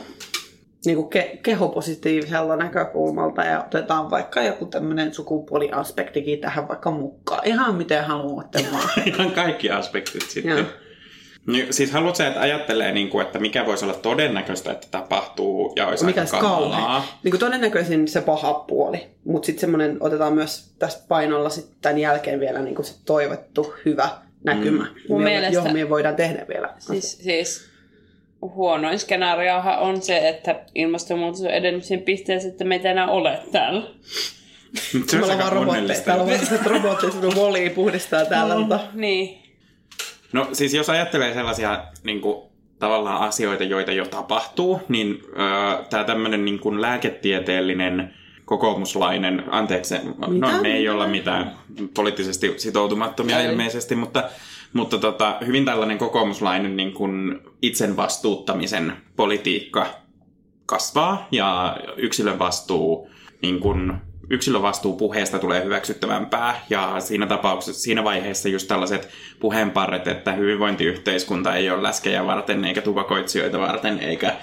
[0.86, 7.47] niin kuin ke- kehopositiivisella näkökulmalta ja otetaan vaikka joku tämmöinen sukupuoliaspektikin tähän vaikka mukaan.
[7.47, 8.89] Ihan miten haluatte vaan.
[9.05, 10.57] Ihan kaikki aspektit sitten.
[10.57, 10.67] Joo.
[11.47, 15.88] Niin, siis haluatko että ajattelee, niin kuin, että mikä voisi olla todennäköistä, että tapahtuu ja
[15.88, 16.78] olisi Mikä aika olisi kauhea.
[16.78, 17.19] kamalaa?
[17.24, 21.97] Niin kuin todennäköisin se paha puoli, mutta sitten semmoinen otetaan myös tästä painolla sitten tämän
[21.97, 24.09] jälkeen vielä niin kuin se toivottu hyvä
[24.43, 24.89] näkymä, Mm.
[25.09, 26.69] Mun mielestä- johon me voidaan tehdä vielä.
[26.79, 27.69] Siis, siis
[28.41, 33.39] huonoin skenaariohan on se, että ilmastonmuutos on edennyt siihen pisteeseen, että meitä ei enää ole
[33.51, 33.81] täällä.
[35.07, 35.59] Se Me on aika robotteja.
[35.59, 36.05] onnellista.
[36.05, 38.57] Täällä on sellaiset kun volii puhdistaa täällä.
[38.59, 39.37] mutta Niin.
[40.33, 46.03] No siis jos ajattelee sellaisia niin kuin, tavallaan asioita, joita jo tapahtuu, niin öö, tämä
[46.03, 48.13] tämmöinen niin kuin lääketieteellinen
[48.52, 49.95] kokoomuslainen, anteeksi,
[50.28, 51.56] no me ei olla mitään
[51.95, 53.45] poliittisesti sitoutumattomia Ei.
[53.45, 54.24] ilmeisesti, mutta,
[54.74, 59.86] mutta tota, hyvin tällainen kokoomuslainen niin kuin itsen vastuuttamisen politiikka
[60.66, 63.10] kasvaa ja yksilön vastuu
[63.41, 63.93] niin kuin,
[64.30, 71.56] yksilön vastuu puheesta tulee hyväksyttävämpää ja siinä tapauksessa, siinä vaiheessa just tällaiset puheenparret, että hyvinvointiyhteiskunta
[71.56, 74.36] ei ole läskejä varten eikä tupakoitsijoita varten eikä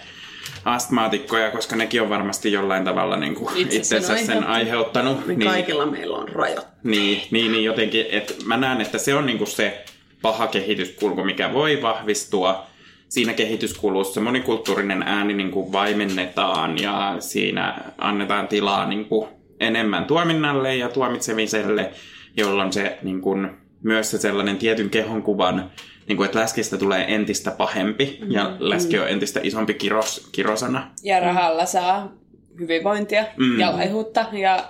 [0.65, 5.27] astmaatikkoja, koska nekin on varmasti jollain tavalla niin kuin Itse sen itsensä sen aiheuttanut.
[5.27, 6.67] niin kaikilla meillä on rajat.
[6.85, 9.85] Niin, niin, niin jotenkin, että mä näen, että se on niinku se
[10.23, 12.67] paha kehityskulku, mikä voi vahvistua.
[13.09, 19.29] Siinä kehityskulussa monikulttuurinen ääni niinku vaimennetaan ja siinä annetaan tilaa niinku
[19.61, 21.91] enemmän tuominnalle ja tuomitsemiselle,
[22.37, 23.37] jolloin se niinku,
[23.83, 25.71] myös se sellainen tietyn kehonkuvan,
[26.09, 30.91] niinku, että läskistä tulee entistä pahempi ja läski on entistä isompi kiros, kirosana.
[31.03, 32.13] Ja rahalla saa
[32.61, 33.61] hyvinvointia Mm.
[33.61, 34.69] ja laihuutta ja,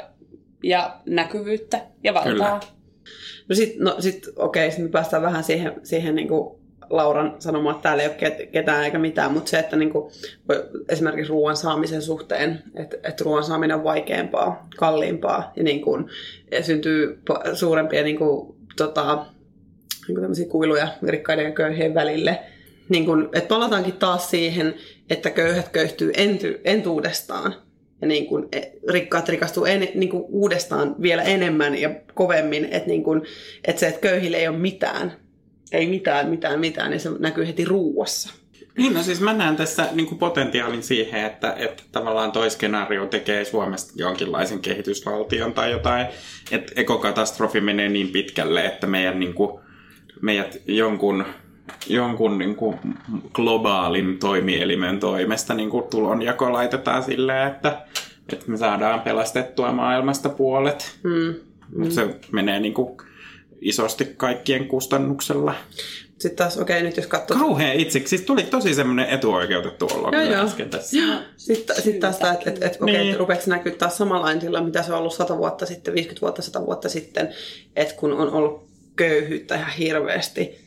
[0.62, 2.32] ja näkyvyyttä ja valtaa.
[2.32, 2.61] Kyllä.
[3.49, 6.59] No sit, no sit okei, sit me päästään vähän siihen, siihen niinku
[6.91, 10.12] Lauran sanomaan, että täällä ei ole ket- ketään eikä mitään, mutta se, että niinku,
[10.89, 15.99] esimerkiksi ruoan saamisen suhteen, että, että ruoan saaminen on vaikeampaa, kalliimpaa ja, niinku,
[16.51, 17.22] ja syntyy
[17.55, 19.26] suurempia niinku, tota,
[20.09, 22.38] niinku tämmöisiä kuiluja rikkaiden ja köyhien välille.
[22.88, 24.74] Niin kun, että palataankin taas siihen,
[25.11, 27.54] että köyhät köyhtyy enty, entuudestaan
[28.00, 32.64] ja niin kun, e, rikkaat rikastuu en, niin kun, uudestaan vielä enemmän ja kovemmin.
[32.64, 33.22] Että niin kun,
[33.64, 35.12] että se, että köyhille ei ole mitään,
[35.72, 38.34] ei mitään, mitään, mitään, niin se näkyy heti ruuassa.
[38.78, 43.06] Niin, no siis mä näen tässä niin kuin potentiaalin siihen, että, että tavallaan toi skenaario
[43.06, 46.06] tekee Suomesta jonkinlaisen kehitysvaltion tai jotain,
[46.50, 49.61] että ekokatastrofi menee niin pitkälle, että meidän, niin kuin,
[50.20, 51.24] meidät jonkun,
[51.88, 52.78] jonkun niin kuin
[53.32, 57.82] globaalin toimielimen toimesta niin kuin tulonjako laitetaan silleen, että,
[58.32, 60.98] että me saadaan pelastettua maailmasta puolet.
[61.02, 61.34] Mm.
[61.76, 62.96] Mutta se menee niin kuin
[63.60, 65.54] isosti kaikkien kustannuksella.
[66.18, 67.38] Sitten taas, okei, nyt jos katsoo...
[67.38, 68.02] Kauhean itse.
[68.04, 70.44] Siis tuli tosi semmoinen etuoikeutettu olo Joo, joo.
[70.44, 70.96] äsken tässä.
[71.36, 73.12] Sitten sit taas tämä, että et, et, okei, Niin.
[73.12, 76.20] et rupeeko se näkyä taas samanlainen tila, mitä se on ollut 100 vuotta sitten, 50
[76.20, 77.28] vuotta, 100 vuotta sitten,
[77.76, 78.67] että kun on ollut
[78.99, 80.59] köyhyyttä ihan hirveästi,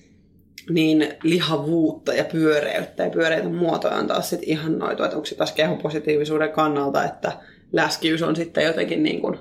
[0.69, 5.35] niin lihavuutta ja pyöreyttä ja pyöreitä muotoja on taas sitten ihan noita, että onko se
[5.35, 7.31] taas kehopositiivisuuden kannalta, että
[7.71, 9.37] läskiys on sitten jotenkin niin kuin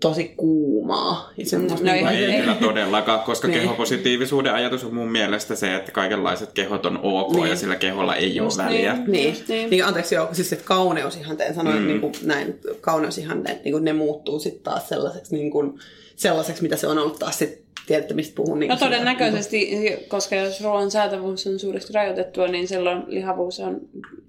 [0.00, 1.30] tosi kuumaa.
[1.36, 2.40] Ja No niin Ei, Ei.
[2.40, 3.60] kyllä todellakaan, koska Niin.
[3.60, 7.48] kehopositiivisuuden ajatus on mun mielestä se, että kaikenlaiset kehot on ok Niin.
[7.48, 8.92] ja sillä keholla ei Just ole väliä.
[8.94, 9.10] niin.
[9.10, 9.36] Niin.
[9.48, 9.70] Niin.
[9.70, 11.86] niin, anteeksi joo, siis että kauneusihanteet, sanoin mm.
[11.86, 15.78] niin kuin näin, kauneusihanteet, niin kuin ne muuttuu sitten taas sellaiseksi, niin kuin,
[16.16, 17.58] sellaiseksi, mitä se on ollut taas sitten,
[17.90, 18.58] tiedätte mistä puhun.
[18.58, 19.70] Niin No todennäköisesti,
[20.08, 23.80] koska jos ruoan saatavuus on suuresti rajoitettua, niin silloin lihavuus on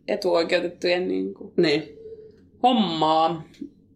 [0.08, 1.98] etuoikeutettujen niin kuin, Sitä, niin.
[2.64, 3.44] hommaa.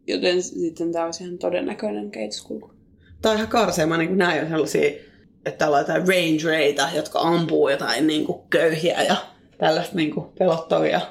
[0.08, 2.72] Joten sitten tämä olisi ihan todennäköinen kehityskulku.
[3.22, 4.88] Tämä on ihan karsea, mä niin kuin näin jo sellaisia,
[5.46, 9.16] että täällä on jotain rangereita, jotka ampuu jotain niin kuin köyhiä ja
[9.58, 11.02] tällaista niin kuin pelottavia.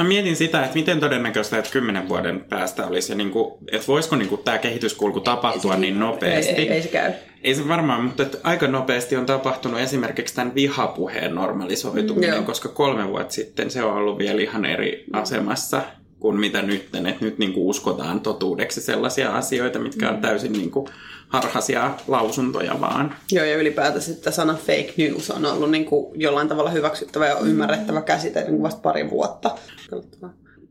[0.00, 3.86] Mä mietin sitä, että miten todennäköistä, että kymmenen vuoden päästä olisi, ja niin kuin, että
[3.86, 6.52] voisiko niin kuin tämä kehityskulku tapahtua niin nopeasti.
[6.52, 7.12] Ei, ei, ei se käy.
[7.42, 12.42] Ei se varmaan, mutta että aika nopeasti on tapahtunut esimerkiksi tämän vihapuheen normalisoituminen, Joo.
[12.42, 15.82] koska kolme vuotta sitten se on ollut vielä ihan eri asemassa
[16.20, 16.82] kuin mitä nyt.
[16.82, 20.86] Että nyt niin kuin uskotaan totuudeksi sellaisia asioita, mitkä on täysin niin kuin
[21.28, 23.14] harhaisia lausuntoja vaan.
[23.32, 27.38] Joo, ja ylipäätänsä että sana fake news on ollut niin kuin jollain tavalla hyväksyttävä ja
[27.38, 29.58] ymmärrettävä käsite niin kuin vasta pari vuotta.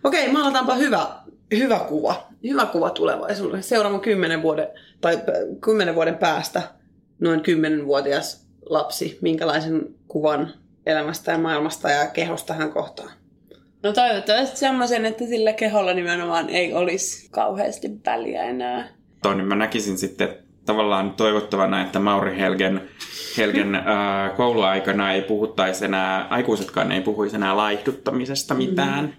[0.04, 1.08] Okei, maalataanpa hyvä,
[1.58, 2.28] hyvä kuva.
[2.44, 3.62] Hyvä kuva tulevaisuudelle.
[3.62, 4.68] Seuraavan kymmenen vuoden,
[5.02, 6.62] tai p- kymmenen vuoden päästä
[7.20, 10.54] noin kymmenenvuotias lapsi, minkälaisen kuvan
[10.86, 13.12] elämästä ja maailmasta ja kehosta hän kohtaa.
[13.84, 18.88] No toivottavasti semmoisen, että sillä keholla nimenomaan ei olisi kauheasti väliä enää.
[19.22, 20.30] Toi, niin mä näkisin sitten
[20.66, 22.82] tavallaan toivottavana, että Mauri Helgen,
[23.38, 29.14] Helgen ää, kouluaikana ei puhuttaisi enää, aikuisetkaan ei puhuisi enää laihduttamisesta mitään.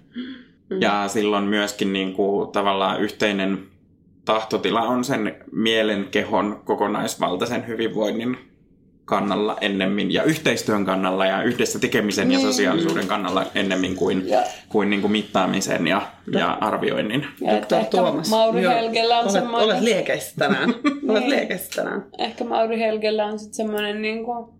[0.80, 3.66] Ja silloin myöskin niin kuin, tavallaan yhteinen
[4.24, 8.49] tahtotila on sen mielen, kehon kokonaisvaltaisen hyvinvoinnin
[9.10, 14.90] kannalla ennemmin ja yhteistyön kannalla ja yhdessä tekemisen ja sosiaalisuuden kannalla ennemmin kuin, Ja- kuin,
[14.90, 16.02] niin kuin mittaamisen ja,
[16.32, 17.26] ja arvioinnin.
[17.40, 17.96] Ja että ehkä
[18.30, 19.68] Mauri Joo, Helgellä on olet, semmoinen...
[19.70, 20.70] Olet liekeissä tänään.
[21.08, 21.30] olet Niin.
[21.30, 22.06] liekeissä tänään.
[22.18, 24.54] ehkä Mauri Helgellä on sitten semmoinen niinku,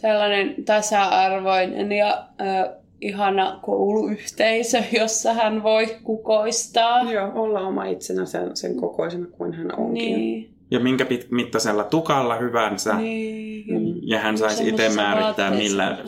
[0.00, 7.12] tällainen tasa-arvoinen ja ö, ihana kouluyhteisö, jossa hän voi kukoistaa.
[7.12, 10.16] Joo, olla oma itsenä sen, sen kokoisena kuin hän onkin.
[10.16, 12.94] Niin, Ja minkä pit- mittaisella tukalla hyvänsä.
[12.94, 14.00] niin.
[14.02, 16.02] Ja hän saisi itse määrittää, millä haluaa.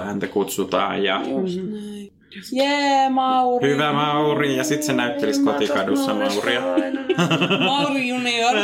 [0.00, 1.04] häntä kutsutaan.
[1.04, 2.10] Ja Just näin.
[2.52, 3.70] Jee, Mauri.
[3.70, 4.56] hyvä Mauri.
[4.56, 6.60] Ja sitten se näyttelisi kotikadussa Mauria.
[7.66, 8.56] Mauri junior.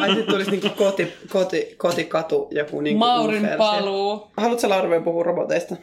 [0.00, 3.58] Ai sitten tulisi niinku koti, koti, kotikatu joku niinku Maurin versio.
[3.58, 4.26] paluu.
[4.36, 5.76] Haluatko Laura vielä puhua roboteista?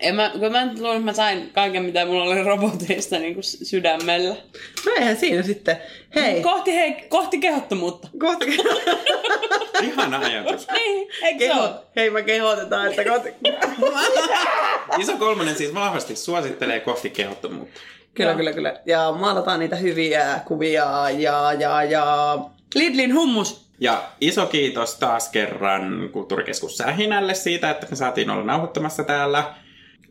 [0.00, 3.44] En mä, kun mä luulen, että mä sain kaiken, mitä mulla oli roboteista niin kuin
[3.44, 4.34] sydämellä.
[4.86, 5.76] No eihän siinä sitten.
[6.14, 8.08] Hei, Kohti, hei, kohti kehottomuutta.
[8.20, 8.44] kohta
[9.82, 10.66] Ihana ajatus.
[10.72, 11.70] Niin, eikö se ole?
[11.96, 13.28] Hei, me kehotetaan, että kohta...
[15.00, 17.80] Iso kolmonen siis vahvasti suosittelee kohti kehottomuutta.
[18.14, 18.80] kyllä, kyllä, kyllä.
[18.86, 22.38] Ja maalataan niitä hyviä kuvia ja, ja, ja...
[22.74, 23.70] Lidlin hummus.
[23.80, 29.44] Ja iso kiitos taas kerran Kulttuurikeskus Sähinälle siitä, että me saatiin olla nauhoittamassa täällä.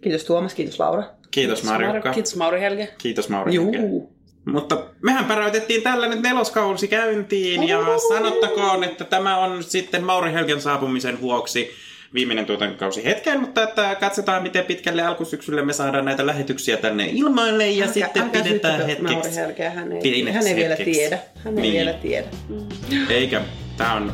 [0.01, 1.03] Kiitos Tuomas, kiitos Laura.
[1.31, 2.11] Kiitos Marjukka.
[2.13, 2.89] Kiitos Mauri Helge.
[2.97, 3.53] Kiitos Mauri.
[3.53, 3.77] Helge.
[3.77, 4.13] Juu.
[4.45, 7.79] Mutta mehän päräytettiin tällä nyt neloskausi käyntiin ja
[8.09, 11.71] sanottakoon, että tämä on sitten Mauri Helgen saapumisen vuoksi
[12.13, 17.67] viimeinen tuotantokausi hetkeen, mutta että katsotaan miten pitkälle alkusyksylle me saadaan näitä lähetyksiä tänne ilmoille
[17.69, 19.39] ja Älkää- sitten älkää pidetään syyttäkö Mauri hetkeksi.
[19.39, 20.99] Helgeä, hän ei, Pieneksi hän ei vielä hetkeksi.
[20.99, 21.19] tiedä.
[21.45, 21.73] Hän ei Niin.
[21.73, 22.27] vielä tiedä.
[23.09, 23.41] Eikä,
[23.77, 24.13] tää on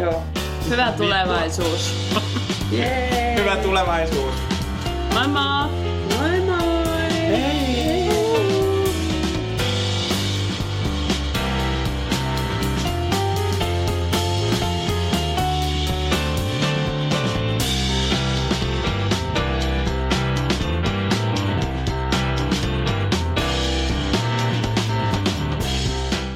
[0.00, 0.22] Joo.
[0.70, 1.94] Hyvä tulevaisuus.
[2.72, 3.34] Jee.
[3.38, 4.34] hyvä tulevaisuus.
[5.14, 5.68] 妈妈，
[6.10, 6.47] 妈。